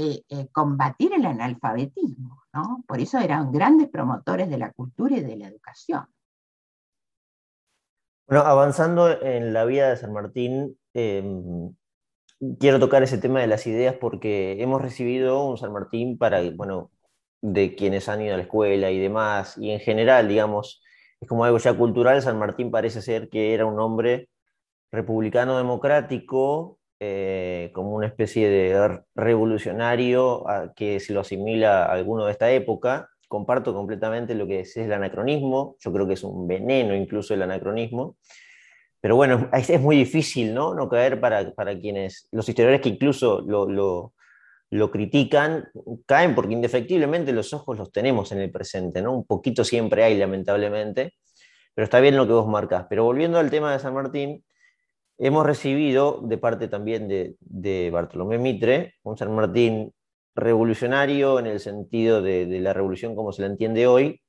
eh, 0.00 0.22
eh, 0.28 0.46
combatir 0.52 1.12
el 1.12 1.26
analfabetismo, 1.26 2.44
¿no? 2.52 2.84
Por 2.86 3.00
eso 3.00 3.18
eran 3.18 3.50
grandes 3.50 3.88
promotores 3.88 4.48
de 4.48 4.56
la 4.56 4.70
cultura 4.70 5.16
y 5.16 5.22
de 5.22 5.36
la 5.36 5.48
educación. 5.48 6.06
Bueno, 8.28 8.44
avanzando 8.44 9.10
en 9.20 9.52
la 9.52 9.64
vida 9.64 9.90
de 9.90 9.96
San 9.96 10.12
Martín, 10.12 10.78
em, 10.94 11.74
quiero 12.60 12.78
tocar 12.78 13.02
ese 13.02 13.18
tema 13.18 13.40
de 13.40 13.48
las 13.48 13.66
ideas 13.66 13.96
porque 13.96 14.62
hemos 14.62 14.80
recibido 14.80 15.44
un 15.44 15.58
San 15.58 15.72
Martín 15.72 16.16
para, 16.16 16.48
bueno, 16.52 16.92
de 17.40 17.74
quienes 17.74 18.08
han 18.08 18.22
ido 18.22 18.34
a 18.34 18.36
la 18.36 18.44
escuela 18.44 18.92
y 18.92 19.00
demás, 19.00 19.58
y 19.58 19.72
en 19.72 19.80
general, 19.80 20.28
digamos, 20.28 20.80
es 21.20 21.28
como 21.28 21.44
algo 21.44 21.58
ya 21.58 21.76
cultural, 21.76 22.22
San 22.22 22.38
Martín 22.38 22.70
parece 22.70 23.02
ser 23.02 23.28
que 23.30 23.52
era 23.52 23.66
un 23.66 23.80
hombre 23.80 24.28
republicano 24.92 25.56
democrático, 25.56 26.77
eh, 27.00 27.70
como 27.72 27.94
una 27.94 28.08
especie 28.08 28.48
de 28.48 29.00
revolucionario 29.14 30.44
que 30.74 31.00
se 31.00 31.12
lo 31.12 31.20
asimila 31.20 31.84
a 31.84 31.92
alguno 31.92 32.26
de 32.26 32.32
esta 32.32 32.50
época. 32.50 33.08
Comparto 33.28 33.74
completamente 33.74 34.34
lo 34.34 34.46
que 34.46 34.60
es, 34.60 34.76
el 34.76 34.92
anacronismo, 34.92 35.76
yo 35.80 35.92
creo 35.92 36.06
que 36.06 36.14
es 36.14 36.24
un 36.24 36.48
veneno 36.48 36.94
incluso 36.94 37.34
el 37.34 37.42
anacronismo, 37.42 38.16
pero 39.00 39.16
bueno, 39.16 39.48
es, 39.52 39.80
muy 39.80 39.96
difícil 39.96 40.54
¿no? 40.54 40.74
no 40.74 40.88
caer 40.88 41.20
para, 41.20 41.52
para, 41.52 41.78
quienes, 41.78 42.28
los 42.32 42.48
historiadores 42.48 42.80
que 42.80 42.88
incluso 42.88 43.42
lo, 43.46 43.68
lo, 43.68 44.14
lo, 44.70 44.90
critican, 44.90 45.68
caen 46.06 46.34
porque 46.34 46.54
indefectiblemente 46.54 47.32
los 47.32 47.52
ojos 47.52 47.78
los 47.78 47.92
tenemos 47.92 48.32
en 48.32 48.40
el 48.40 48.50
presente, 48.50 49.00
¿no? 49.02 49.12
un 49.12 49.24
poquito 49.24 49.64
siempre 49.64 50.02
hay 50.02 50.18
lamentablemente, 50.18 51.14
pero 51.74 51.84
está 51.84 52.00
bien 52.00 52.16
lo 52.16 52.26
que 52.26 52.32
vos 52.32 52.48
marcas. 52.48 52.86
Pero 52.90 53.04
volviendo 53.04 53.38
al 53.38 53.50
tema 53.50 53.72
de 53.72 53.78
San 53.78 53.94
Martín, 53.94 54.44
Hemos 55.20 55.44
recibido 55.44 56.20
de 56.22 56.38
parte 56.38 56.68
también 56.68 57.08
de, 57.08 57.90
Bartolomé 57.90 58.38
Mitre, 58.38 58.94
un 59.02 59.18
San 59.18 59.34
Martín 59.34 59.92
revolucionario 60.36 61.40
en 61.40 61.46
el 61.46 61.58
sentido 61.58 62.22
de, 62.22 62.46
la 62.60 62.72
revolución 62.72 63.16
como 63.16 63.32
se 63.32 63.42
la 63.42 63.48
entiende 63.48 63.88
hoy, 63.88 64.22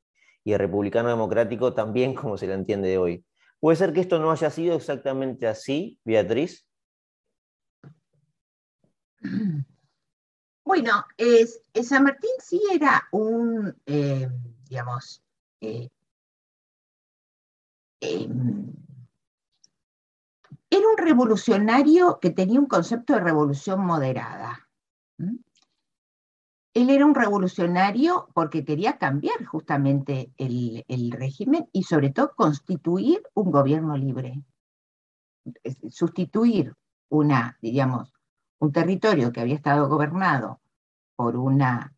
y 0.43 0.57
republicano 0.57 1.09
democrático 1.09 1.75
también 1.75 2.15
como 2.15 2.37
se 2.37 2.47
la 2.47 2.55
entiende 2.55 2.97
hoy. 2.97 3.23
¿Puede 3.59 3.77
ser 3.77 3.93
que 3.93 3.99
esto 3.99 4.17
no 4.17 4.31
haya 4.31 4.49
sido 4.49 4.75
exactamente 4.75 5.45
así, 5.47 5.99
Beatriz? 6.03 6.65
Bueno, 10.65 11.03
San 11.81 12.03
Martín 12.03 12.29
sí 12.43 12.61
era 12.71 13.07
un, 13.11 13.75
eh, 13.87 14.29
digamos, 14.69 15.23
eh, 15.61 15.89
em, 18.01 18.71
era 20.69 20.87
un 20.87 20.97
revolucionario 20.97 22.19
que 22.19 22.29
tenía 22.29 22.59
un 22.59 22.67
concepto 22.67 23.13
de 23.13 23.19
revolución 23.19 23.85
moderada. 23.85 24.69
Él 26.73 26.89
era 26.89 27.05
un 27.05 27.15
revolucionario 27.15 28.29
porque 28.33 28.63
quería 28.63 28.97
cambiar 28.97 29.43
justamente 29.45 30.31
el, 30.37 31.11
régimen 31.11 31.67
y 31.73 31.83
sobre 31.83 32.11
todo 32.11 32.35
constituir 32.35 33.23
un 33.33 33.51
gobierno 33.51 33.97
libre. 33.97 34.43
sustituir 35.89 36.75
una, 37.09 37.57
digamos, 37.61 38.13
un 38.59 38.71
territorio 38.71 39.31
que 39.31 39.41
había 39.41 39.55
estado 39.55 39.89
gobernado 39.89 40.61
por, 41.15 41.35
una, 41.37 41.95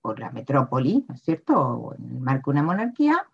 por 0.00 0.20
la 0.20 0.30
metrópoli, 0.30 1.04
¿no 1.08 1.14
es 1.14 1.22
cierto?, 1.22 1.94
en 1.98 2.10
el 2.10 2.20
marco 2.20 2.52
de 2.52 2.60
una 2.60 2.62
monarquía, 2.62 3.28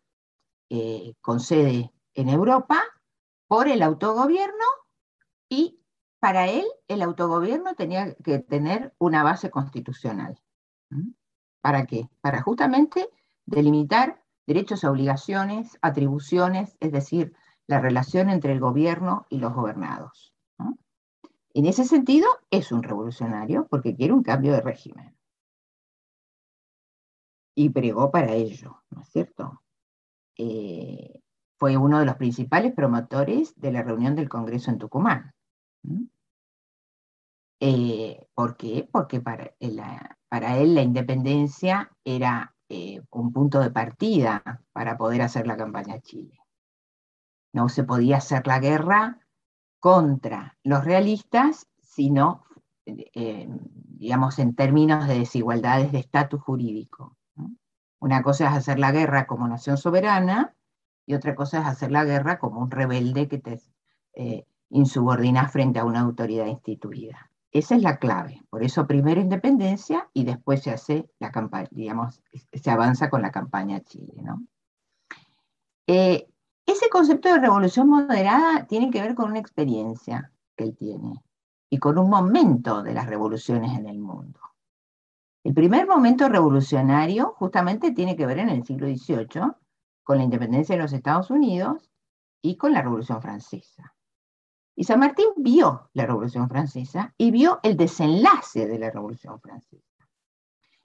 eh, 0.70 1.14
con 1.20 1.38
sede 1.40 1.92
en 2.14 2.28
Europa, 2.30 2.82
por 3.52 3.68
el 3.68 3.82
autogobierno 3.82 4.64
y 5.50 5.78
para 6.20 6.48
él 6.48 6.64
el 6.88 7.02
autogobierno 7.02 7.74
tenía 7.74 8.14
que 8.14 8.38
tener 8.38 8.94
una 8.96 9.22
base 9.22 9.50
constitucional. 9.50 10.40
¿Para 11.60 11.84
qué? 11.84 12.08
Para 12.22 12.40
justamente 12.40 13.10
delimitar 13.44 14.24
derechos, 14.46 14.84
obligaciones, 14.84 15.78
atribuciones, 15.82 16.78
es 16.80 16.92
decir, 16.92 17.36
la 17.66 17.78
relación 17.78 18.30
entre 18.30 18.54
el 18.54 18.60
gobierno 18.60 19.26
y 19.28 19.36
los 19.36 19.52
gobernados. 19.52 20.32
En 21.52 21.66
ese 21.66 21.84
sentido, 21.84 22.28
es 22.50 22.72
un 22.72 22.82
revolucionario 22.82 23.66
porque 23.68 23.94
quiere 23.94 24.14
un 24.14 24.22
cambio 24.22 24.54
de 24.54 24.62
régimen. 24.62 25.14
Y 27.54 27.68
pregó 27.68 28.10
para 28.10 28.32
ello, 28.32 28.82
¿no 28.88 29.02
es 29.02 29.10
cierto? 29.10 29.62
Eh, 30.38 31.21
fue 31.62 31.76
uno 31.76 32.00
de 32.00 32.06
los 32.06 32.16
principales 32.16 32.72
promotores 32.74 33.54
de 33.54 33.70
la 33.70 33.84
reunión 33.84 34.16
del 34.16 34.28
Congreso 34.28 34.72
en 34.72 34.78
Tucumán. 34.78 35.32
Eh, 37.60 38.26
¿Por 38.34 38.56
qué? 38.56 38.88
Porque 38.90 39.20
para, 39.20 39.54
para, 40.28 40.58
él 40.58 40.74
la 40.74 40.82
independencia 40.82 41.92
era 42.02 42.56
eh, 42.68 43.00
un 43.12 43.32
punto 43.32 43.60
de 43.60 43.70
partida 43.70 44.42
para 44.72 44.98
poder 44.98 45.22
hacer 45.22 45.46
la 45.46 45.56
campaña 45.56 45.94
a 45.94 46.00
Chile. 46.00 46.36
No 47.52 47.68
se 47.68 47.84
podía 47.84 48.16
hacer 48.16 48.44
la 48.48 48.58
guerra 48.58 49.20
contra 49.78 50.58
los 50.64 50.84
realistas, 50.84 51.68
sino, 51.80 52.42
eh, 52.86 53.48
digamos, 53.48 54.40
en 54.40 54.56
términos 54.56 55.06
de 55.06 55.20
desigualdades 55.20 55.92
de 55.92 56.00
estatus 56.00 56.42
jurídico. 56.42 57.16
Una 58.00 58.24
cosa 58.24 58.48
es 58.48 58.52
hacer 58.52 58.80
la 58.80 58.90
guerra 58.90 59.28
como 59.28 59.46
nación 59.46 59.76
soberana 59.76 60.56
y 61.06 61.14
otra 61.14 61.34
cosa 61.34 61.60
es 61.60 61.66
hacer 61.66 61.90
la 61.90 62.04
guerra 62.04 62.38
como 62.38 62.60
un 62.60 62.70
rebelde 62.70 63.28
que 63.28 63.38
te 63.38 63.60
eh, 64.14 64.46
frente 65.50 65.78
a 65.78 65.84
una 65.84 66.00
autoridad 66.00 66.46
instituida. 66.46 67.30
Esa 67.50 67.76
es 67.76 67.82
la 67.82 67.98
clave. 67.98 68.42
Por 68.48 68.62
eso 68.62 68.86
primero 68.86 69.20
independencia 69.20 70.08
y 70.14 70.24
después 70.24 70.62
se 70.62 70.70
hace 70.70 71.10
la 71.18 71.30
campaña, 71.30 71.68
digamos, 71.70 72.22
se 72.52 72.70
avanza 72.70 73.10
con 73.10 73.20
la 73.20 73.30
campaña 73.30 73.80
Chile. 73.80 74.14
Eh, 75.86 76.26
ese 76.64 76.88
concepto 76.88 77.28
de 77.28 77.40
revolución 77.40 77.88
moderada 77.88 78.66
tiene 78.66 78.90
que 78.90 79.02
ver 79.02 79.14
con 79.14 79.30
una 79.30 79.40
experiencia 79.40 80.32
que 80.56 80.64
él 80.64 80.76
tiene 80.76 81.22
y 81.68 81.78
con 81.78 81.98
un 81.98 82.08
momento 82.08 82.82
de 82.82 82.94
las 82.94 83.06
revoluciones 83.06 83.76
en 83.78 83.86
el 83.86 83.98
mundo. 83.98 84.40
El 85.44 85.54
primer 85.54 85.86
momento 85.86 86.28
revolucionario 86.28 87.34
justamente 87.36 87.90
tiene 87.90 88.16
que 88.16 88.26
ver 88.26 88.38
en 88.38 88.48
el 88.48 88.64
siglo 88.64 88.86
XVIII 88.86 89.52
con 90.02 90.18
la 90.18 90.24
independencia 90.24 90.76
de 90.76 90.82
los 90.82 90.92
Estados 90.92 91.30
Unidos 91.30 91.90
y 92.40 92.56
con 92.56 92.72
la 92.72 92.82
Revolución 92.82 93.22
Francesa. 93.22 93.94
Y 94.74 94.84
San 94.84 95.00
Martín 95.00 95.26
vio 95.36 95.90
la 95.92 96.06
Revolución 96.06 96.48
Francesa 96.48 97.14
y 97.18 97.30
vio 97.30 97.60
el 97.62 97.76
desenlace 97.76 98.66
de 98.66 98.78
la 98.78 98.90
Revolución 98.90 99.40
Francesa. 99.40 100.08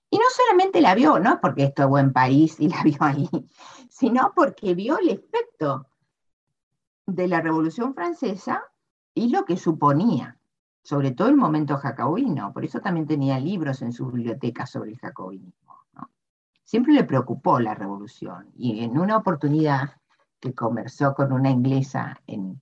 Y 0.09 0.17
no 0.17 0.25
solamente 0.29 0.81
la 0.81 0.95
vio, 0.95 1.19
no 1.19 1.39
porque 1.41 1.63
esto 1.63 1.83
es 1.83 1.89
buen 1.89 2.13
país 2.13 2.59
y 2.59 2.69
la 2.69 2.81
vio 2.83 2.97
ahí, 2.99 3.29
sino 3.89 4.33
porque 4.35 4.73
vio 4.73 4.97
el 4.99 5.09
efecto 5.09 5.87
de 7.05 7.27
la 7.27 7.41
Revolución 7.41 7.93
Francesa 7.93 8.63
y 9.13 9.29
lo 9.29 9.45
que 9.45 9.57
suponía, 9.57 10.37
sobre 10.83 11.11
todo 11.11 11.29
el 11.29 11.37
momento 11.37 11.77
jacobino. 11.77 12.53
Por 12.53 12.65
eso 12.65 12.81
también 12.81 13.07
tenía 13.07 13.39
libros 13.39 13.81
en 13.81 13.93
su 13.93 14.07
biblioteca 14.07 14.65
sobre 14.65 14.91
el 14.91 14.99
jacobinismo. 14.99 15.76
Siempre 16.67 16.91
le 16.91 17.05
preocupó 17.05 17.61
la 17.61 17.75
revolución 17.75 18.51
y 18.57 18.83
en 18.83 18.99
una 18.99 19.15
oportunidad 19.15 20.01
que 20.41 20.53
conversó 20.53 21.13
con 21.13 21.31
una 21.31 21.49
inglesa 21.49 22.21
en, 22.27 22.61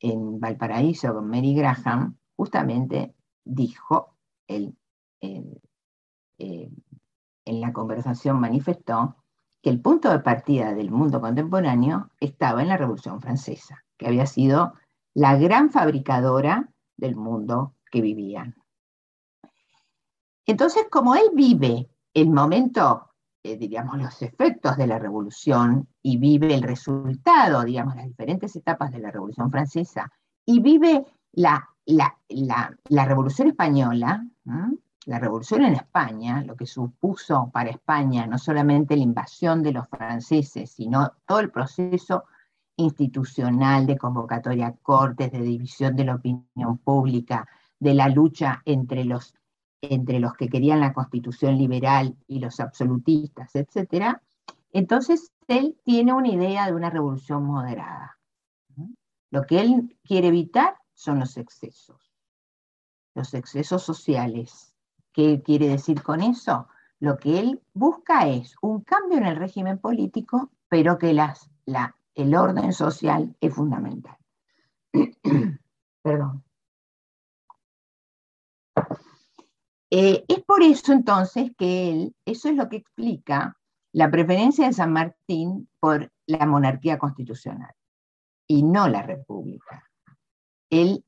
en 0.00 0.40
Valparaíso, 0.40 1.14
con 1.14 1.30
Mary 1.30 1.54
Graham, 1.54 2.16
justamente 2.34 3.14
dijo 3.44 4.16
eh, 4.48 4.72
en 5.20 5.60
la 7.60 7.72
conversación 7.72 8.40
manifestó 8.40 9.22
que 9.62 9.70
el 9.70 9.80
punto 9.80 10.10
de 10.10 10.18
partida 10.18 10.74
del 10.74 10.90
mundo 10.90 11.20
contemporáneo 11.20 12.10
estaba 12.18 12.60
en 12.60 12.68
la 12.68 12.76
Revolución 12.76 13.20
Francesa, 13.20 13.84
que 13.96 14.08
había 14.08 14.26
sido 14.26 14.74
la 15.14 15.36
gran 15.36 15.70
fabricadora 15.70 16.70
del 16.96 17.14
mundo 17.14 17.76
que 17.88 18.00
vivían. 18.00 18.56
Entonces, 20.44 20.88
como 20.90 21.14
él 21.14 21.30
vive 21.34 21.88
el 22.14 22.30
momento, 22.30 23.13
eh, 23.46 23.58
diríamos, 23.58 23.98
los 23.98 24.22
efectos 24.22 24.78
de 24.78 24.86
la 24.86 24.98
revolución 24.98 25.86
y 26.02 26.16
vive 26.16 26.54
el 26.54 26.62
resultado, 26.62 27.62
digamos, 27.62 27.94
las 27.94 28.06
diferentes 28.06 28.56
etapas 28.56 28.90
de 28.90 29.00
la 29.00 29.10
Revolución 29.10 29.50
Francesa 29.50 30.10
y 30.46 30.60
vive 30.60 31.04
la, 31.32 31.68
la, 31.84 33.04
Revolución 33.04 33.48
Española, 33.48 34.26
la 35.04 35.18
revolución 35.18 35.62
en 35.62 35.74
España, 35.74 36.42
lo 36.42 36.56
que 36.56 36.64
supuso 36.64 37.50
para 37.52 37.68
España 37.68 38.26
no 38.26 38.38
solamente 38.38 38.96
la 38.96 39.02
invasión 39.02 39.62
de 39.62 39.72
los 39.72 39.88
franceses, 39.88 40.70
sino 40.70 41.12
todo 41.26 41.40
el 41.40 41.50
proceso 41.50 42.24
institucional 42.76 43.86
de 43.86 43.98
convocatoria 43.98 44.68
a 44.68 44.72
cortes, 44.72 45.30
de 45.30 45.42
división 45.42 45.94
de 45.96 46.04
la 46.06 46.14
opinión 46.14 46.78
pública, 46.78 47.46
de 47.78 47.92
la 47.92 48.08
lucha 48.08 48.62
entre 48.64 49.04
los, 49.04 49.34
entre 49.90 50.20
los 50.20 50.34
que 50.34 50.48
querían 50.48 50.80
la 50.80 50.92
constitución 50.92 51.58
liberal 51.58 52.16
y 52.26 52.38
los 52.38 52.60
absolutistas, 52.60 53.54
etc. 53.54 54.18
Entonces, 54.72 55.32
él 55.48 55.76
tiene 55.84 56.12
una 56.12 56.28
idea 56.28 56.66
de 56.66 56.74
una 56.74 56.90
revolución 56.90 57.44
moderada. 57.44 58.18
Lo 59.30 59.42
que 59.42 59.60
él 59.60 59.98
quiere 60.04 60.28
evitar 60.28 60.76
son 60.94 61.18
los 61.18 61.36
excesos, 61.36 62.12
los 63.14 63.34
excesos 63.34 63.82
sociales, 63.82 64.74
¿Qué 65.14 65.42
quiere 65.42 65.68
decir 65.68 66.02
con 66.02 66.20
eso? 66.20 66.66
Lo 66.98 67.16
que 67.18 67.38
él 67.38 67.62
busca 67.72 68.26
es 68.26 68.56
un 68.60 68.80
cambio 68.80 69.18
en 69.18 69.26
el 69.26 69.36
régimen 69.36 69.78
político, 69.78 70.50
pero 70.68 70.98
que 70.98 71.10
el 71.10 72.34
orden 72.34 72.72
social 72.72 73.36
es 73.40 73.54
fundamental. 73.54 74.16
Perdón. 76.02 76.42
Eh, 79.90 80.24
es 80.28 80.42
por 80.44 80.62
eso 80.62 80.92
entonces 80.92 81.52
que 81.56 81.90
él, 81.90 82.14
eso 82.24 82.48
es 82.48 82.56
lo 82.56 82.68
que 82.68 82.76
explica 82.76 83.56
la 83.92 84.10
preferencia 84.10 84.66
de 84.66 84.72
San 84.72 84.92
Martín 84.92 85.68
por 85.78 86.10
la 86.26 86.46
monarquía 86.46 86.98
constitucional 86.98 87.72
y 88.48 88.62
no 88.62 88.88
la 88.88 89.02
república. 89.02 89.88
Él, 90.70 91.04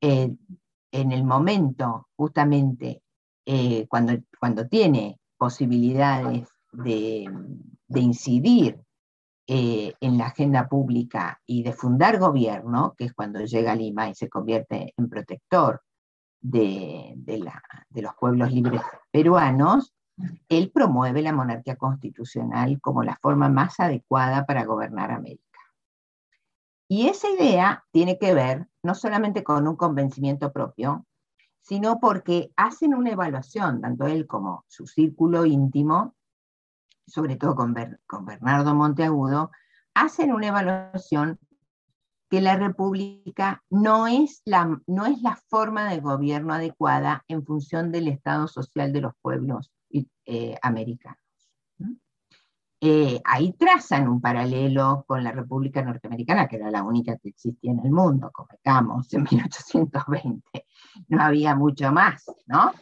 eh, 0.00 0.34
en 0.92 1.12
el 1.12 1.24
momento 1.24 2.08
justamente 2.16 3.02
eh, 3.46 3.86
cuando, 3.88 4.12
cuando 4.38 4.66
tiene 4.66 5.18
posibilidades 5.38 6.48
de, 6.72 7.30
incidir 7.94 8.80
en 9.48 10.18
la 10.18 10.26
agenda 10.26 10.68
pública 10.68 11.40
y 11.46 11.62
de 11.62 11.72
fundar 11.72 12.18
gobierno, 12.18 12.94
que 12.98 13.04
es 13.04 13.14
cuando 13.14 13.40
llega 13.44 13.72
a 13.72 13.76
Lima 13.76 14.08
y 14.10 14.14
se 14.14 14.28
convierte 14.28 14.92
en 14.96 15.08
protector 15.08 15.80
de, 16.40 17.16
los 17.94 18.14
pueblos 18.18 18.52
libres 18.52 18.82
peruanos, 19.10 19.94
él 20.48 20.70
promueve 20.72 21.22
la 21.22 21.32
monarquía 21.32 21.76
constitucional 21.76 22.80
como 22.80 23.02
la 23.02 23.16
forma 23.16 23.48
más 23.48 23.80
adecuada 23.80 24.46
para 24.46 24.64
gobernar 24.64 25.10
América. 25.10 25.42
Y 26.88 27.08
esa 27.08 27.28
idea 27.28 27.84
tiene 27.90 28.18
que 28.18 28.32
ver 28.32 28.68
no 28.82 28.94
solamente 28.94 29.42
con 29.42 29.66
un 29.66 29.76
convencimiento 29.76 30.52
propio, 30.52 31.04
sino 31.60 31.98
porque 31.98 32.52
hacen 32.56 32.94
una 32.94 33.10
evaluación, 33.10 33.80
tanto 33.80 34.06
él 34.06 34.26
como 34.28 34.64
su 34.68 34.86
círculo 34.86 35.44
íntimo, 35.44 36.14
sobre 37.06 37.36
todo 37.36 37.56
con, 37.56 37.74
Bernardo 37.74 38.74
Monteagudo, 38.74 39.50
hacen 39.94 40.32
una 40.32 40.48
evaluación 40.48 41.40
que 42.28 42.40
la 42.40 42.56
república 42.56 43.62
no 43.70 44.06
es 44.06 44.42
la, 44.44 44.80
no 44.86 45.06
es 45.06 45.20
la 45.22 45.38
forma 45.48 45.88
de 45.88 46.00
gobierno 46.00 46.54
adecuada 46.54 47.24
en 47.28 47.44
función 47.44 47.92
del 47.92 48.08
estado 48.08 48.48
social 48.48 48.92
de 48.92 49.00
los 49.00 49.12
pueblos 49.22 49.72
eh, 50.28 50.56
americanos. 50.60 51.20
Eh, 52.80 53.20
ahí 53.24 53.52
trazan 53.52 54.08
un 54.08 54.20
paralelo 54.20 55.04
con 55.06 55.24
la 55.24 55.32
República 55.32 55.82
Norteamericana, 55.82 56.46
que 56.46 56.56
era 56.56 56.70
la 56.70 56.82
única 56.82 57.16
que 57.16 57.30
existía 57.30 57.70
en 57.70 57.80
el 57.80 57.90
mundo, 57.90 58.30
convengamos, 58.32 59.12
en 59.14 59.22
1820. 59.30 60.66
No 61.08 61.22
había 61.22 61.54
mucho 61.54 61.92
más, 61.92 62.24
¿no? 62.46 62.72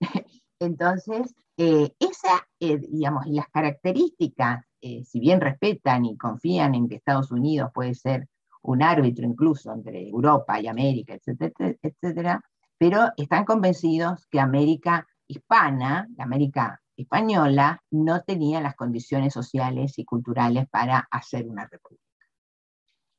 Entonces, 0.60 1.34
eh, 1.56 1.92
esa, 1.98 2.46
eh, 2.60 2.78
digamos, 2.78 3.26
las 3.26 3.48
características, 3.48 4.64
si 4.80 5.18
bien 5.18 5.40
respetan 5.40 6.04
y 6.04 6.16
confían 6.16 6.74
en 6.74 6.88
que 6.88 6.96
Estados 6.96 7.32
Unidos 7.32 7.70
puede 7.72 7.94
ser 7.94 8.28
un 8.64 8.82
árbitro 8.82 9.26
incluso 9.26 9.72
entre 9.72 10.08
Europa 10.08 10.60
y 10.60 10.66
América, 10.66 11.14
etcétera, 11.14 11.76
etcétera, 11.82 12.44
pero 12.78 13.10
están 13.16 13.44
convencidos 13.44 14.26
que 14.26 14.40
América 14.40 15.06
hispana, 15.26 16.08
la 16.16 16.24
América 16.24 16.80
española, 16.96 17.82
no 17.90 18.22
tenía 18.22 18.60
las 18.60 18.74
condiciones 18.74 19.32
sociales 19.32 19.98
y 19.98 20.04
culturales 20.04 20.68
para 20.68 21.06
hacer 21.10 21.46
una 21.46 21.66
república. 21.66 22.02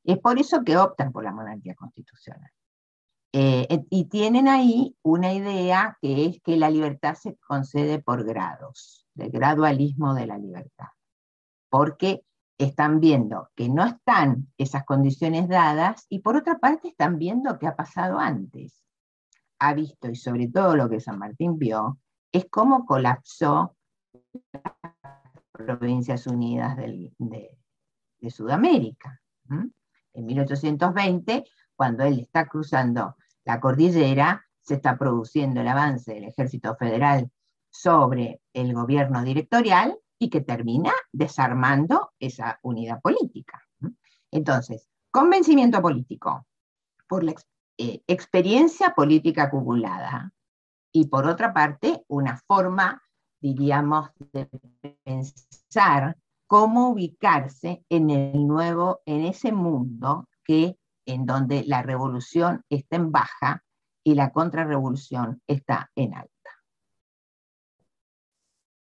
Es 0.03 0.17
por 0.19 0.39
eso 0.39 0.63
que 0.63 0.77
optan 0.77 1.12
por 1.12 1.23
la 1.23 1.31
monarquía 1.31 1.75
constitucional. 1.75 2.51
Eh, 3.34 3.67
y 3.89 4.05
tienen 4.05 4.47
ahí 4.47 4.95
una 5.01 5.34
idea 5.34 5.97
que 6.01 6.25
es 6.25 6.41
que 6.41 6.55
la 6.58 6.69
libertad 6.69 7.15
se 7.15 7.36
concede 7.38 7.99
por 7.99 8.23
grados, 8.23 9.08
del 9.13 9.29
gradualismo 9.29 10.13
de 10.13 10.25
la 10.25 10.38
libertad, 10.38 10.88
porque 11.69 12.23
están 12.58 13.00
viendo 13.00 13.50
que 13.56 13.70
no 13.70 13.86
están 13.86 14.48
esas 14.58 14.86
condiciones 14.86 15.48
dadas 15.48 16.06
y 16.10 16.20
por 16.20 16.38
otra 16.38 16.58
parte 16.60 16.89
están 16.89 17.18
viendo 17.18 17.60
qué 17.60 17.68
ha 17.68 17.76
pasado 17.76 18.20
antes. 18.20 18.84
Ha 19.60 19.74
visto, 19.74 20.10
y 20.10 20.15
sobre 20.15 20.48
todo 20.48 20.76
lo 20.76 20.89
que 20.89 21.00
San 21.00 21.20
Martín 21.20 21.58
vio, 21.58 22.00
es 22.32 22.48
cómo 22.50 22.86
colapsó 22.86 23.76
las 24.52 24.63
Provincias 25.52 26.28
Unidas 26.28 26.78
de, 26.78 27.58
Sudamérica. 28.30 29.22
En 30.13 30.26
1820, 30.26 31.46
cuando 31.76 32.04
él 32.04 32.20
está 32.22 32.48
cruzando 32.48 33.15
la 33.44 33.60
cordillera, 33.60 34.44
se 34.60 34.76
está 34.76 34.98
produciendo 34.98 35.62
el 35.62 35.68
avance 35.68 36.13
del 36.13 36.24
ejército 36.24 36.76
federal 36.76 37.30
sobre 37.70 38.41
el 38.54 38.74
gobierno 38.74 39.24
directorial 39.24 39.96
y 40.19 40.30
que 40.30 40.41
termina 40.41 40.91
desarmando 41.12 42.12
esa 42.19 42.60
unidad 42.63 43.01
política. 43.01 43.62
Entonces, 44.32 44.88
convencimiento 45.12 45.82
político 45.82 46.45
por 47.08 47.23
la 47.23 47.34
eh, 47.78 48.01
experiencia 48.08 48.93
política 48.95 49.43
acumulada 49.43 50.32
y 50.91 51.08
por 51.08 51.28
otra 51.28 51.54
parte 51.54 52.04
una 52.08 52.38
forma, 52.47 53.01
diríamos, 53.41 54.10
de 54.32 54.49
pensar 55.04 56.17
cómo 56.47 56.89
ubicarse 56.89 57.84
en 57.89 58.10
el 58.10 58.47
nuevo, 58.47 59.01
en 59.06 59.25
ese 59.25 59.51
mundo 59.51 60.28
que 60.43 60.78
en 61.06 61.25
donde 61.25 61.63
la 61.65 61.82
revolución 61.82 62.63
está 62.69 62.95
en 62.95 63.12
baja 63.12 63.63
y 64.04 64.15
la 64.15 64.32
contrarrevolución 64.32 65.41
está 65.47 65.91
en 65.95 66.13
alta. 66.13 66.35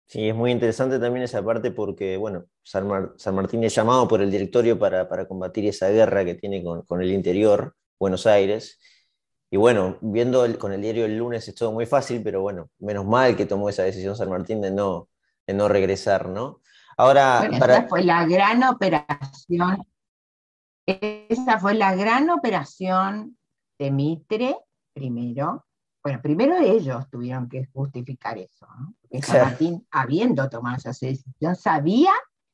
Sí, 0.07 0.29
es 0.29 0.35
muy 0.35 0.51
interesante 0.51 0.99
también 0.99 1.23
esa 1.23 1.43
parte 1.43 1.71
porque, 1.71 2.15
bueno, 2.17 2.45
San, 2.61 2.87
Martín 3.33 3.63
es 3.63 3.73
llamado 3.73 4.07
por 4.07 4.21
el 4.21 4.29
directorio 4.29 4.77
para, 4.77 5.07
combatir 5.27 5.65
esa 5.65 5.89
guerra 5.89 6.23
que 6.23 6.35
tiene 6.35 6.63
con, 6.63 7.01
el 7.01 7.11
interior, 7.11 7.75
Buenos 7.99 8.27
Aires. 8.27 8.79
Y 9.49 9.57
bueno, 9.57 9.97
viendo 10.01 10.45
con 10.59 10.73
el 10.73 10.81
diario 10.81 11.05
el 11.05 11.17
lunes 11.17 11.47
es 11.47 11.55
todo 11.55 11.71
muy 11.71 11.85
fácil, 11.85 12.21
pero 12.23 12.41
bueno, 12.41 12.69
menos 12.79 13.05
mal 13.05 13.35
que 13.35 13.45
tomó 13.45 13.69
esa 13.69 13.83
decisión 13.83 14.15
San 14.15 14.29
Martín 14.29 14.61
de 14.61 14.71
no, 14.71 15.09
de 15.47 15.53
no 15.53 15.67
regresar, 15.67 16.29
¿no? 16.29 16.61
Ahora, 16.97 17.49
esa 17.51 17.87
fue 17.87 18.03
la 18.03 18.25
gran 18.25 18.63
operación, 18.63 19.85
esa 20.85 21.59
fue 21.59 21.73
la 21.73 21.95
gran 21.95 22.29
operación 22.29 23.37
de 23.77 23.91
Mitre, 23.91 24.57
primero. 24.93 25.64
Bueno, 26.05 26.21
primero 26.21 26.55
ellos 26.59 27.09
tuvieron 27.09 27.49
que 27.49 27.65
justificar 27.73 28.37
eso, 28.37 28.67
¿no? 28.77 28.93
San 29.23 29.41
Martín, 29.41 29.87
habiendo 29.89 30.47
tomado 30.47 30.77
esa 30.77 30.89
decisión, 30.89 31.55
sabía 31.55 32.11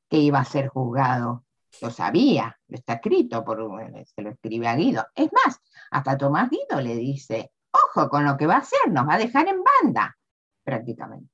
que 0.08 0.20
iba 0.20 0.40
a 0.40 0.46
ser 0.46 0.70
juzgado. 0.70 1.44
Lo 1.82 1.90
sabía, 1.90 2.58
lo 2.70 2.78
está 2.78 2.94
escrito, 2.94 3.44
por, 3.44 3.60
se 4.06 4.22
lo 4.22 4.30
escribe 4.30 4.70
a 4.70 4.76
Guido. 4.78 5.06
Es 5.14 5.30
más, 5.34 5.60
hasta 5.92 6.18
Tomás 6.18 6.50
Guido 6.50 6.80
le 6.80 6.96
dice, 6.96 7.52
ojo 7.72 8.08
con 8.08 8.24
lo 8.24 8.38
que 8.38 8.48
va 8.48 8.56
a 8.56 8.60
hacer, 8.60 8.90
nos 8.90 9.06
va 9.06 9.16
a 9.16 9.20
dejar 9.20 9.50
en 9.50 9.62
banda, 9.62 10.18
prácticamente. 10.64 11.34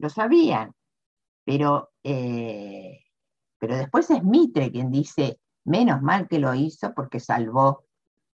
Lo 0.00 0.10
sabían, 0.10 0.74
pero, 1.46 1.92
eh, 2.04 3.06
pero 3.58 3.74
después 3.74 4.10
es 4.10 4.22
Mitre 4.22 4.70
quien 4.70 4.90
dice, 4.90 5.40
menos 5.64 6.02
mal 6.02 6.28
que 6.28 6.40
lo 6.40 6.52
hizo 6.52 6.92
porque 6.92 7.20
salvó 7.20 7.86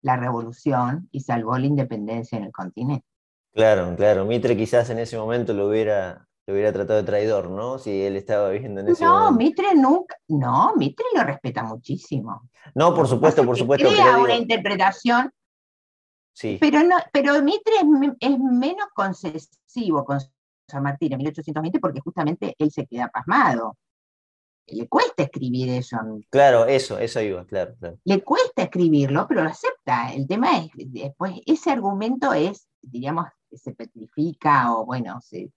la 0.01 0.17
revolución 0.17 1.07
y 1.11 1.21
salvó 1.21 1.57
la 1.57 1.65
independencia 1.65 2.37
en 2.37 2.45
el 2.45 2.51
continente. 2.51 3.05
Claro, 3.53 3.95
claro. 3.95 4.25
Mitre 4.25 4.55
quizás 4.55 4.89
en 4.89 4.99
ese 4.99 5.17
momento 5.17 5.53
lo 5.53 5.67
hubiera, 5.67 6.27
lo 6.47 6.53
hubiera 6.53 6.71
tratado 6.71 7.01
de 7.01 7.05
traidor, 7.05 7.49
¿no? 7.49 7.77
Si 7.77 8.01
él 8.01 8.15
estaba 8.15 8.49
viviendo 8.49 8.81
en 8.81 8.89
ese 8.89 9.05
momento. 9.05 9.31
No, 9.31 9.37
Mitre 9.37 9.75
nunca, 9.75 10.15
no, 10.29 10.73
Mitre 10.75 11.05
lo 11.15 11.23
respeta 11.23 11.63
muchísimo. 11.63 12.49
No, 12.75 12.95
por 12.95 13.07
supuesto, 13.07 13.45
por 13.45 13.57
supuesto. 13.57 13.87
Crea 13.87 14.17
una 14.17 14.35
interpretación. 14.35 15.31
Sí. 16.33 16.57
Pero, 16.61 16.81
no, 16.83 16.95
pero 17.11 17.41
Mitre 17.41 17.73
es, 18.19 18.39
menos 18.39 18.87
concesivo 18.93 20.05
con 20.05 20.19
San 20.67 20.83
Martín 20.83 21.11
en 21.11 21.17
1820 21.17 21.79
porque 21.79 21.99
justamente 21.99 22.55
él 22.57 22.71
se 22.71 22.87
queda 22.87 23.09
pasmado. 23.09 23.75
Le 24.71 24.87
cuesta 24.87 25.23
escribir 25.23 25.69
eso. 25.69 25.97
Claro, 26.29 26.65
eso, 26.65 26.97
eso 26.99 27.21
iba, 27.21 27.45
claro, 27.45 27.75
claro. 27.79 27.97
Le 28.05 28.23
cuesta 28.23 28.63
escribirlo, 28.63 29.27
pero 29.27 29.43
lo 29.43 29.49
acepta. 29.49 30.13
El 30.13 30.27
tema 30.27 30.59
es, 30.59 30.71
después, 30.75 31.33
ese 31.45 31.71
argumento 31.71 32.33
es, 32.33 32.67
diríamos, 32.81 33.27
se 33.51 33.73
petrifica 33.73 34.73
o 34.73 34.85
bueno, 34.85 35.19
se, 35.21 35.51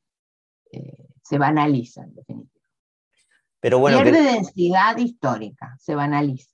eh, 0.73 0.97
se 1.23 1.39
banaliza 1.39 2.03
en 2.03 2.15
definitiva. 2.15 2.55
Pero 3.61 3.79
bueno, 3.79 4.03
Pierde 4.03 4.23
densidad 4.23 4.97
histórica, 4.99 5.77
se 5.81 5.95
banaliza. 5.95 6.51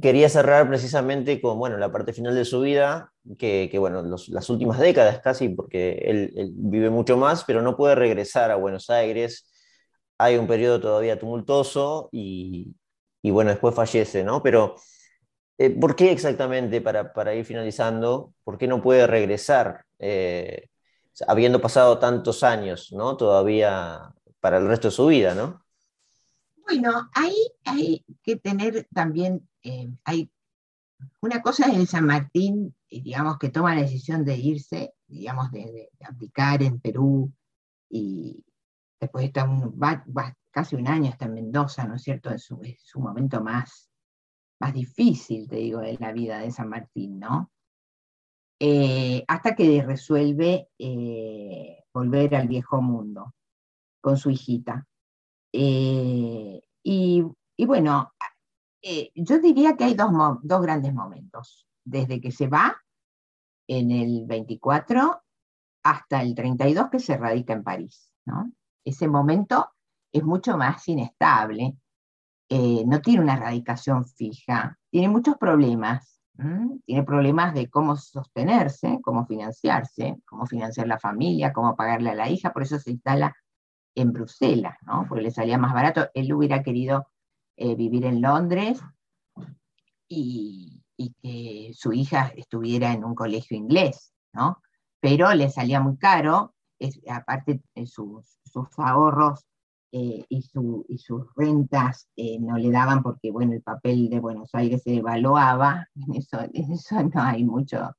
Quería 0.00 0.28
cerrar 0.28 0.68
precisamente 0.68 1.40
con 1.40 1.58
bueno, 1.58 1.76
la 1.76 1.92
parte 1.92 2.12
final 2.12 2.34
de 2.34 2.44
su 2.44 2.60
vida, 2.60 3.12
que, 3.38 3.70
bueno, 3.78 4.02
las 4.02 4.50
últimas 4.50 4.78
décadas 4.78 5.20
casi, 5.20 5.48
porque 5.50 5.92
él, 6.04 6.52
vive 6.54 6.90
mucho 6.90 7.16
más, 7.16 7.44
pero 7.44 7.60
no 7.62 7.76
puede 7.76 7.94
regresar 7.94 8.50
a 8.50 8.56
Buenos 8.56 8.88
Aires. 8.90 9.49
Hay 10.22 10.36
un 10.36 10.46
periodo 10.46 10.80
todavía 10.80 11.18
tumultuoso 11.18 12.10
y, 12.12 12.74
bueno, 13.22 13.50
después 13.50 13.74
fallece, 13.74 14.22
¿no? 14.22 14.42
Pero 14.42 14.76
eh, 15.56 15.70
¿Por 15.70 15.96
qué 15.96 16.12
exactamente, 16.12 16.80
para, 16.80 17.34
ir 17.34 17.44
finalizando, 17.44 18.34
por 18.44 18.58
qué 18.58 18.66
no 18.66 18.82
puede 18.82 19.06
regresar, 19.06 19.84
eh, 19.98 20.68
habiendo 21.26 21.60
pasado 21.60 21.98
tantos 21.98 22.42
años, 22.42 22.92
¿no? 22.92 23.16
Todavía 23.16 24.14
para 24.40 24.58
el 24.58 24.66
resto 24.68 24.88
de 24.88 24.92
su 24.92 25.06
vida, 25.06 25.34
¿no? 25.34 25.62
Bueno, 26.62 27.10
ahí 27.14 27.36
hay 27.64 28.04
que 28.22 28.36
tener 28.36 28.86
también, 28.94 29.48
eh, 29.62 29.90
hay 30.04 30.30
una 31.20 31.42
cosa 31.42 31.66
es 31.66 31.76
el 31.76 31.86
San 31.86 32.06
Martín, 32.06 32.74
digamos, 32.90 33.38
que 33.38 33.50
toma 33.50 33.74
la 33.74 33.82
decisión 33.82 34.24
de 34.24 34.36
irse, 34.36 34.94
digamos, 35.06 35.50
de, 35.50 35.90
aplicar 36.04 36.62
en 36.62 36.80
Perú 36.80 37.32
y 37.88 38.44
después 39.00 39.24
está 39.24 39.48
casi 40.50 40.76
un 40.76 40.88
año 40.88 41.10
está 41.10 41.24
en 41.26 41.34
Mendoza, 41.34 41.86
¿no 41.86 41.94
es 41.94 42.02
cierto? 42.02 42.30
Es 42.30 42.44
su, 42.44 42.60
su 42.78 43.00
momento 43.00 43.42
más 43.42 43.90
más 44.60 44.74
difícil, 44.74 45.48
te 45.48 45.56
digo, 45.56 45.80
de 45.80 45.96
la 45.98 46.12
vida 46.12 46.38
de 46.38 46.50
San 46.50 46.68
Martín, 46.68 47.18
¿no? 47.18 47.50
Eh, 48.60 49.24
hasta 49.26 49.56
que 49.56 49.82
resuelve 49.82 50.68
eh, 50.78 51.82
volver 51.92 52.34
al 52.36 52.46
viejo 52.46 52.82
mundo 52.82 53.34
con 54.02 54.18
su 54.18 54.30
hijita. 54.30 54.86
Eh, 55.52 56.60
y, 56.82 57.24
bueno, 57.64 58.12
yo 59.14 59.38
diría 59.38 59.76
que 59.76 59.84
hay 59.84 59.94
dos, 59.94 60.10
dos, 60.42 60.62
grandes 60.62 60.92
momentos, 60.92 61.66
desde 61.84 62.20
que 62.20 62.30
se 62.30 62.48
va 62.48 62.76
en 63.66 63.90
el 63.90 64.26
24 64.26 65.22
hasta 65.82 66.22
el 66.22 66.34
32 66.34 66.90
que 66.90 66.98
se 66.98 67.16
radica 67.16 67.54
en 67.54 67.64
París. 67.64 68.12
¿no? 68.26 68.52
Ese 68.84 69.08
momento 69.08 69.70
es 70.12 70.22
mucho 70.22 70.56
más 70.56 70.86
inestable, 70.88 71.76
eh, 72.48 72.82
no 72.84 73.00
tiene 73.00 73.22
una 73.22 73.36
radicación 73.36 74.04
fija, 74.04 74.76
tiene 74.90 75.08
muchos 75.08 75.36
problemas. 75.36 76.16
Tiene 76.86 77.02
problemas 77.02 77.52
de 77.52 77.68
cómo 77.68 77.96
sostenerse, 77.96 78.98
cómo 79.02 79.26
financiarse, 79.26 80.16
cómo 80.24 80.46
financiar 80.46 80.88
la 80.88 80.98
familia, 80.98 81.52
cómo 81.52 81.76
pagarle 81.76 82.10
a 82.10 82.14
la 82.14 82.30
hija, 82.30 82.50
por 82.50 82.62
eso 82.62 82.78
se 82.78 82.92
instala 82.92 83.36
en 83.94 84.12
Bruselas, 84.12 84.76
¿no? 84.86 85.04
porque 85.06 85.24
le 85.24 85.30
salía 85.30 85.58
más 85.58 85.74
barato. 85.74 86.08
Él 86.14 86.32
hubiera 86.32 86.62
querido 86.62 87.08
eh, 87.56 87.74
vivir 87.74 88.06
en 88.06 88.22
Londres 88.22 88.80
y, 90.08 90.82
que 91.22 91.72
su 91.74 91.92
hija 91.92 92.32
estuviera 92.36 92.92
en 92.92 93.04
un 93.04 93.14
colegio 93.14 93.56
inglés, 93.56 94.14
¿no? 94.32 94.62
pero 95.00 95.32
le 95.34 95.50
salía 95.50 95.80
muy 95.80 95.96
caro, 95.96 96.54
aparte 97.08 97.62
de 97.74 97.86
sus, 97.86 98.38
sus 98.44 98.68
ahorros 98.78 99.46
eh, 99.92 100.24
y, 100.28 100.42
sus 100.42 101.34
rentas 101.36 102.08
eh, 102.16 102.38
no 102.40 102.56
le 102.56 102.70
daban 102.70 103.02
porque, 103.02 103.30
bueno, 103.30 103.52
el 103.52 103.62
papel 103.62 104.08
de 104.08 104.20
Buenos 104.20 104.54
Aires 104.54 104.82
se 104.82 104.96
evaluaba, 104.96 105.88
en 105.94 106.14
eso, 106.14 106.38
no 107.14 107.22
hay 107.22 107.44
mucho, 107.44 107.94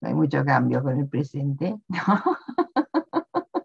no 0.00 0.08
hay 0.08 0.14
mucho 0.14 0.44
cambio 0.44 0.82
con 0.82 0.98
el 0.98 1.08
presente, 1.08 1.76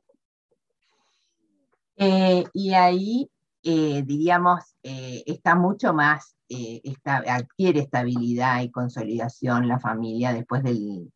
eh, 1.97 2.43
y 2.53 2.73
ahí, 2.73 3.29
diríamos, 3.63 4.75
está 4.81 5.55
mucho 5.55 5.93
más 5.93 6.35
eh, 6.53 6.81
adquiere 7.05 7.79
estabilidad 7.79 8.61
y 8.61 8.71
consolidación 8.71 9.69
la 9.69 9.79
familia 9.79 10.33
después 10.33 10.63
del, 10.63 11.09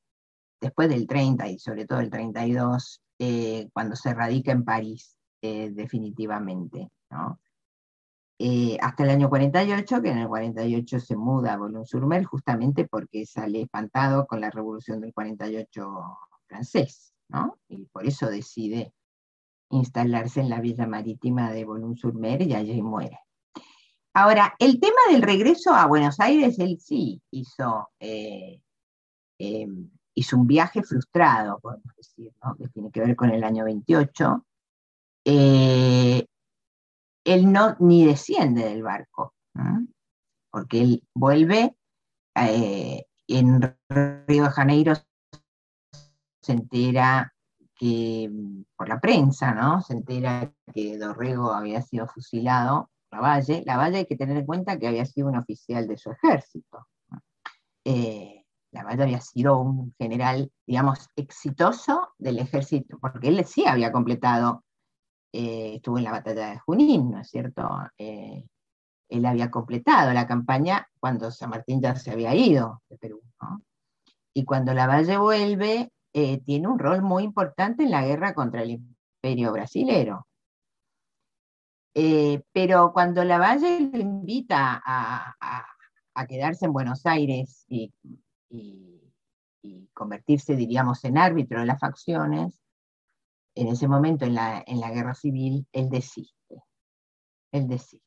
después 0.61 0.87
del 0.87 1.07
30 1.07 1.49
y 1.49 1.59
sobre 1.59 1.85
todo 1.85 1.99
el 1.99 2.09
32, 2.09 3.01
eh, 3.19 3.69
cuando 3.73 3.95
se 3.95 4.13
radica 4.13 4.51
en 4.51 4.63
París 4.63 5.17
eh, 5.41 5.69
definitivamente. 5.71 6.89
hasta 8.81 9.03
el 9.03 9.09
año 9.09 9.29
48, 9.29 10.01
que 10.01 10.09
en 10.09 10.17
el 10.19 10.27
48 10.27 10.99
se 10.99 11.15
muda 11.15 11.53
a 11.53 11.57
Boulogne-sur-Mer 11.57 12.25
justamente 12.25 12.87
porque 12.87 13.25
sale 13.25 13.61
espantado 13.61 14.27
con 14.27 14.41
la 14.41 14.49
revolución 14.49 15.01
del 15.01 15.13
48 15.13 16.17
francés, 16.47 17.13
y 17.69 17.85
por 17.85 18.05
eso 18.05 18.27
decide 18.29 18.93
instalarse 19.71 20.41
en 20.41 20.49
la 20.49 20.61
villa 20.61 20.87
marítima 20.87 21.51
de 21.51 21.65
Boulogne-sur-Mer 21.65 22.41
y 22.43 22.53
allí 22.53 22.81
muere. 22.81 23.19
Ahora, 24.13 24.55
el 24.59 24.79
tema 24.79 25.01
del 25.11 25.21
regreso 25.21 25.73
a 25.73 25.87
Buenos 25.87 26.21
Aires, 26.21 26.57
él 26.59 26.77
sí 26.79 27.21
hizo, 27.31 27.89
eh, 27.99 28.61
em, 29.37 29.89
hizo 30.15 30.37
un 30.37 30.47
viaje 30.47 30.81
frustrado, 30.83 31.59
podemos 31.59 31.95
decir, 31.95 32.31
que 32.57 32.67
tiene 32.69 32.91
que 32.91 33.01
ver 33.01 33.15
con 33.15 33.29
el 33.29 33.43
año 33.43 33.65
28. 33.65 34.45
Eh, 35.25 36.25
él 37.23 37.51
no 37.51 37.75
ni 37.79 38.05
desciende 38.05 38.65
del 38.65 38.83
barco, 38.83 39.33
porque 40.51 40.81
él 40.81 41.03
vuelve 41.13 41.75
eh, 42.35 43.05
en 43.27 43.61
Río 43.89 44.43
de 44.43 44.49
Janeiro, 44.49 44.93
se 46.41 46.53
entera 46.53 47.33
que, 47.75 48.31
por 48.75 48.87
la 48.87 48.99
prensa, 48.99 49.53
¿no? 49.53 49.81
Se 49.81 49.93
entera 49.93 50.53
que 50.73 50.97
Dorrego 50.97 51.51
había 51.51 51.81
sido 51.81 52.07
fusilado 52.07 52.89
Lavalle, 53.15 53.63
Lavalle 53.65 53.97
hay 53.99 54.05
que 54.05 54.17
tener 54.17 54.37
en 54.37 54.45
cuenta 54.45 54.77
que 54.77 54.87
había 54.87 55.05
sido 55.05 55.27
un 55.27 55.37
oficial 55.37 55.87
de 55.87 55.97
su 55.97 56.11
ejército. 56.11 56.87
Eh, 57.83 58.44
Lavalle 58.75 59.03
había 59.03 59.21
sido 59.21 59.59
un 59.59 59.93
general, 59.97 60.51
digamos, 60.67 61.09
exitoso 61.15 62.09
del 62.17 62.39
ejército, 62.39 62.97
porque 62.99 63.29
él 63.29 63.43
sí 63.45 63.65
había 63.65 63.91
completado, 63.91 64.63
eh, 65.33 65.75
estuvo 65.75 65.97
en 65.97 66.03
la 66.03 66.11
batalla 66.11 66.51
de 66.51 66.59
Junín, 66.59 67.11
¿no 67.11 67.21
es 67.21 67.29
cierto? 67.29 67.67
Eh, 67.97 68.45
él 69.09 69.25
había 69.25 69.49
completado 69.49 70.13
la 70.13 70.27
campaña 70.27 70.87
cuando 70.99 71.31
San 71.31 71.49
Martín 71.49 71.81
ya 71.81 71.95
se 71.95 72.11
había 72.11 72.33
ido 72.35 72.81
de 72.89 72.97
Perú. 72.97 73.21
Y 74.33 74.45
cuando 74.45 74.73
Lavalle 74.73 75.17
vuelve, 75.17 75.91
tiene 76.11 76.67
un 76.67 76.79
rol 76.79 77.01
muy 77.01 77.23
importante 77.23 77.83
en 77.83 77.91
la 77.91 78.05
guerra 78.05 78.33
contra 78.33 78.63
el 78.63 78.71
imperio 78.71 79.51
brasilero. 79.51 80.25
Eh, 81.97 82.43
pero 82.51 82.91
cuando 82.91 83.23
Lavalle 83.23 83.79
lo 83.79 83.99
invita 83.99 84.81
a, 84.85 85.33
quedarse 86.27 86.65
en 86.65 86.73
Buenos 86.73 87.05
Aires 87.05 87.65
y, 87.69 87.93
convertirse, 89.93 90.55
diríamos, 90.55 91.03
en 91.05 91.17
árbitro 91.17 91.59
de 91.59 91.65
las 91.65 91.79
facciones, 91.79 92.59
en 93.55 93.67
ese 93.67 93.87
momento 93.87 94.25
en 94.25 94.35
la, 94.35 94.91
guerra 94.93 95.13
civil, 95.13 95.65
él 95.71 95.89
desiste. 95.89 96.63
Él 97.51 97.67
desiste. 97.67 98.05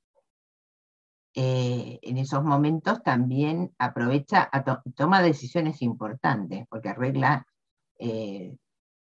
Eh, 1.35 1.99
en 2.03 2.19
esos 2.19 2.43
momentos 2.43 3.03
también 3.03 3.73
aprovecha, 3.79 4.51
toma 4.95 5.23
decisiones 5.23 5.83
importantes, 5.83 6.67
porque 6.69 6.91
arregla, 6.91 7.47
eh, 7.99 8.57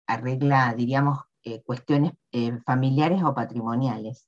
arregla 0.06 0.74
diríamos, 0.74 1.20
cuestiones 1.64 2.12
familiares 2.64 3.22
o 3.22 3.34
patrimoniales 3.34 4.26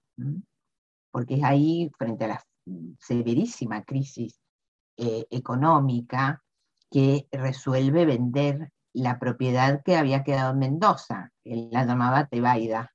porque 1.16 1.36
es 1.36 1.44
ahí, 1.44 1.90
frente 1.96 2.26
a 2.26 2.28
la 2.28 2.46
severísima 3.00 3.82
crisis 3.84 4.38
eh, 4.98 5.26
económica, 5.30 6.44
que 6.90 7.26
resuelve 7.32 8.04
vender 8.04 8.72
la 8.92 9.18
propiedad 9.18 9.82
que 9.84 9.96
había 9.96 10.24
quedado 10.24 10.52
en 10.52 10.58
Mendoza, 10.58 11.32
él 11.44 11.68
la 11.70 11.84
llamaba 11.84 12.26
Tebaida, 12.26 12.94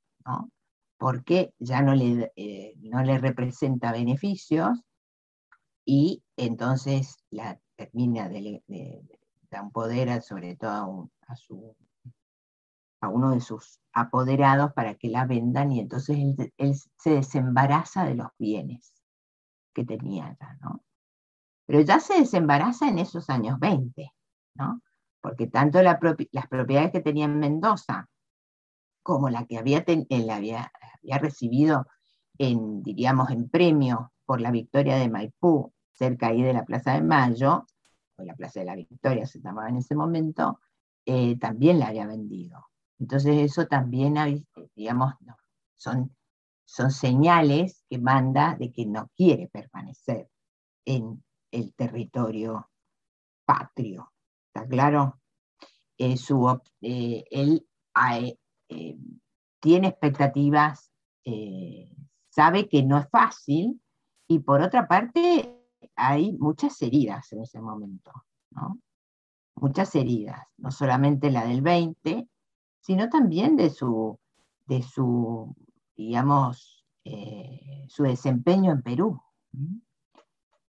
porque 0.98 1.54
ya 1.60 1.82
no 1.82 1.94
le, 1.94 2.32
eh, 2.36 2.74
no 2.80 3.04
le 3.04 3.18
representa 3.18 3.92
beneficios 3.92 4.80
y 5.86 6.24
entonces 6.38 7.18
la 7.30 7.60
termina 7.76 8.30
de, 8.30 8.64
un 9.62 9.72
poder 9.72 10.22
sobre 10.22 10.56
todo 10.56 11.10
a 13.02 13.10
uno 13.10 13.32
de 13.32 13.42
sus 13.42 13.80
apoderados 13.94 14.74
para 14.74 14.96
que 14.96 15.10
la 15.10 15.26
vendan 15.26 15.72
y 15.72 15.80
entonces 15.80 16.18
él, 16.58 16.76
se 16.98 17.10
desembaraza 17.10 18.06
de 18.06 18.16
los 18.16 18.30
bienes 18.38 18.94
que 19.74 19.86
tenía 19.86 20.36
ya, 20.40 20.58
¿no? 20.62 20.84
Pero 21.72 21.86
ya 21.86 22.02
se 22.02 22.16
desembaraza 22.16 22.90
en 22.90 23.00
esos 23.00 23.30
años 23.30 23.58
20, 23.58 24.12
¿no? 24.56 24.82
Porque 25.22 25.48
tanto 25.48 25.82
las 25.82 26.00
propiedades 26.00 26.92
que 26.92 27.00
tenía 27.00 27.24
en 27.24 27.40
Mendoza 27.40 28.10
como 29.02 29.30
la 29.30 29.46
que 29.46 29.58
había, 29.58 29.86
él 29.88 30.30
había, 30.30 30.70
recibido 31.22 31.88
en, 32.38 32.84
diríamos, 32.84 33.30
en 33.30 33.48
premio 33.48 34.12
por 34.26 34.42
la 34.42 34.52
victoria 34.52 34.98
de 34.98 35.08
Maipú, 35.08 35.72
cerca 35.94 36.28
ahí 36.28 36.42
de 36.42 36.52
la 36.52 36.66
Plaza 36.66 36.92
de 36.92 37.04
Mayo, 37.04 37.66
o 38.18 38.24
la 38.24 38.36
Plaza 38.36 38.60
de 38.60 38.66
la 38.66 38.76
Victoria 38.76 39.26
se 39.26 39.40
llamaba 39.40 39.70
en 39.70 39.78
ese 39.78 39.96
momento, 39.96 40.60
eh, 41.06 41.40
también 41.40 41.80
la 41.80 41.88
había 41.88 42.06
vendido. 42.06 42.68
Entonces 43.00 43.38
eso 43.38 43.66
también, 43.68 44.16
digamos, 44.76 45.14
son, 45.78 46.14
son 46.66 46.92
señales 46.92 47.86
que 47.90 47.98
manda 47.98 48.58
de 48.60 48.74
que 48.74 48.86
no 48.86 49.10
quiere 49.16 49.48
permanecer 49.48 50.28
en 50.84 51.24
el 51.52 51.74
territorio 51.74 52.70
patrio. 53.46 54.12
¿Está 54.48 54.68
claro? 54.68 55.22
Eh, 55.98 56.16
eh, 56.82 57.24
él 57.30 57.68
eh, 58.70 58.98
tiene 59.60 59.88
expectativas, 59.90 60.92
sabe 62.30 62.68
que 62.68 62.82
no 62.82 62.98
es 62.98 63.08
fácil 63.10 63.80
y 64.28 64.40
por 64.40 64.62
otra 64.62 64.88
parte 64.88 65.56
hay 65.96 66.34
muchas 66.34 66.82
heridas 66.82 67.32
en 67.34 67.42
ese 67.44 67.62
momento, 67.62 68.12
¿no? 68.50 68.80
Muchas 69.56 69.94
heridas, 69.94 70.42
no 70.58 70.72
solamente 70.72 71.30
la 71.30 71.46
del 71.46 71.62
20, 71.62 72.28
sino 72.80 73.10
también 73.10 73.56
de 73.56 73.70
su, 73.70 74.20
de 74.66 74.82
su 74.82 75.56
digamos, 75.96 76.84
su 77.88 78.04
desempeño 78.04 78.72
en 78.72 78.82
Perú, 78.82 79.22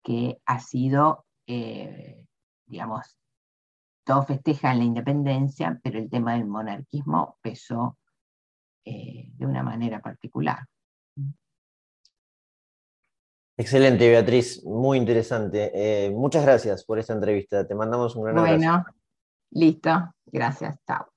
que 0.04 0.38
ha 0.46 0.60
sido, 0.60 1.24
eh, 1.46 2.26
digamos, 2.66 3.18
todos 4.04 4.26
festejan 4.26 4.78
la 4.78 4.84
independencia, 4.84 5.80
pero 5.82 5.98
el 5.98 6.10
tema 6.10 6.34
del 6.34 6.46
monarquismo 6.46 7.38
pesó 7.40 7.98
eh, 8.84 9.30
de 9.32 9.46
una 9.46 9.62
manera 9.62 10.00
particular. 10.00 10.58
Excelente, 13.56 14.08
Beatriz, 14.08 14.62
muy 14.64 14.98
interesante. 14.98 16.10
muchas 16.12 16.44
gracias 16.44 16.84
por 16.84 16.98
esta 16.98 17.14
entrevista. 17.14 17.66
Te 17.66 17.74
mandamos 17.74 18.14
un 18.14 18.24
gran 18.24 18.38
abrazo. 18.38 18.56
Bueno, 18.58 18.84
listo. 19.50 20.14
Gracias. 20.26 20.76
Chao. 20.86 21.13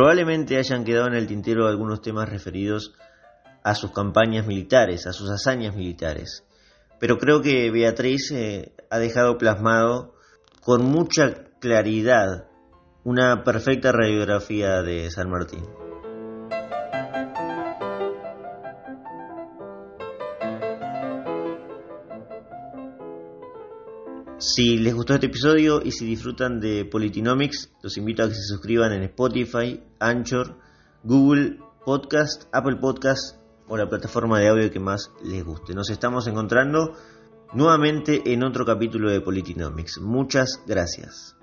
Probablemente 0.00 0.56
hayan 0.56 0.82
quedado 0.82 1.08
en 1.08 1.12
el 1.14 1.26
tintero 1.26 1.68
algunos 1.68 2.00
temas 2.00 2.26
referidos 2.26 2.94
a 3.62 3.74
sus 3.74 3.92
campañas 3.92 4.46
militares, 4.46 5.06
a 5.06 5.12
sus 5.12 5.28
hazañas 5.28 5.76
militares. 5.76 6.42
Pero 6.98 7.18
creo 7.18 7.42
que 7.42 7.70
Beatriz 7.70 8.30
eh, 8.30 8.72
ha 8.88 8.98
dejado 8.98 9.36
plasmado 9.36 10.14
con 10.62 10.86
mucha 10.86 11.44
claridad 11.60 12.46
una 13.04 13.44
perfecta 13.44 13.92
radiografía 13.92 14.80
de 14.80 15.10
San 15.10 15.28
Martín. 15.28 15.66
Si 24.52 24.78
les 24.78 24.92
gustó 24.92 25.14
este 25.14 25.26
episodio 25.26 25.80
y 25.80 25.92
si 25.92 26.04
disfrutan 26.04 26.58
de 26.58 26.84
Politinomics, 26.84 27.72
los 27.84 27.96
invito 27.96 28.24
a 28.24 28.28
que 28.28 28.34
se 28.34 28.42
suscriban 28.42 28.92
en 28.92 29.04
Spotify, 29.04 29.80
Anchor, 30.00 30.58
Google 31.04 31.60
Podcast, 31.84 32.48
Apple 32.50 32.78
Podcast 32.80 33.36
o 33.68 33.76
la 33.76 33.88
plataforma 33.88 34.40
de 34.40 34.48
audio 34.48 34.68
que 34.72 34.80
más 34.80 35.12
les 35.22 35.44
guste. 35.44 35.72
Nos 35.72 35.88
estamos 35.88 36.26
encontrando 36.26 36.94
nuevamente 37.52 38.22
en 38.32 38.42
otro 38.42 38.64
capítulo 38.64 39.08
de 39.12 39.20
Politinomics. 39.20 40.00
Muchas 40.00 40.60
gracias. 40.66 41.36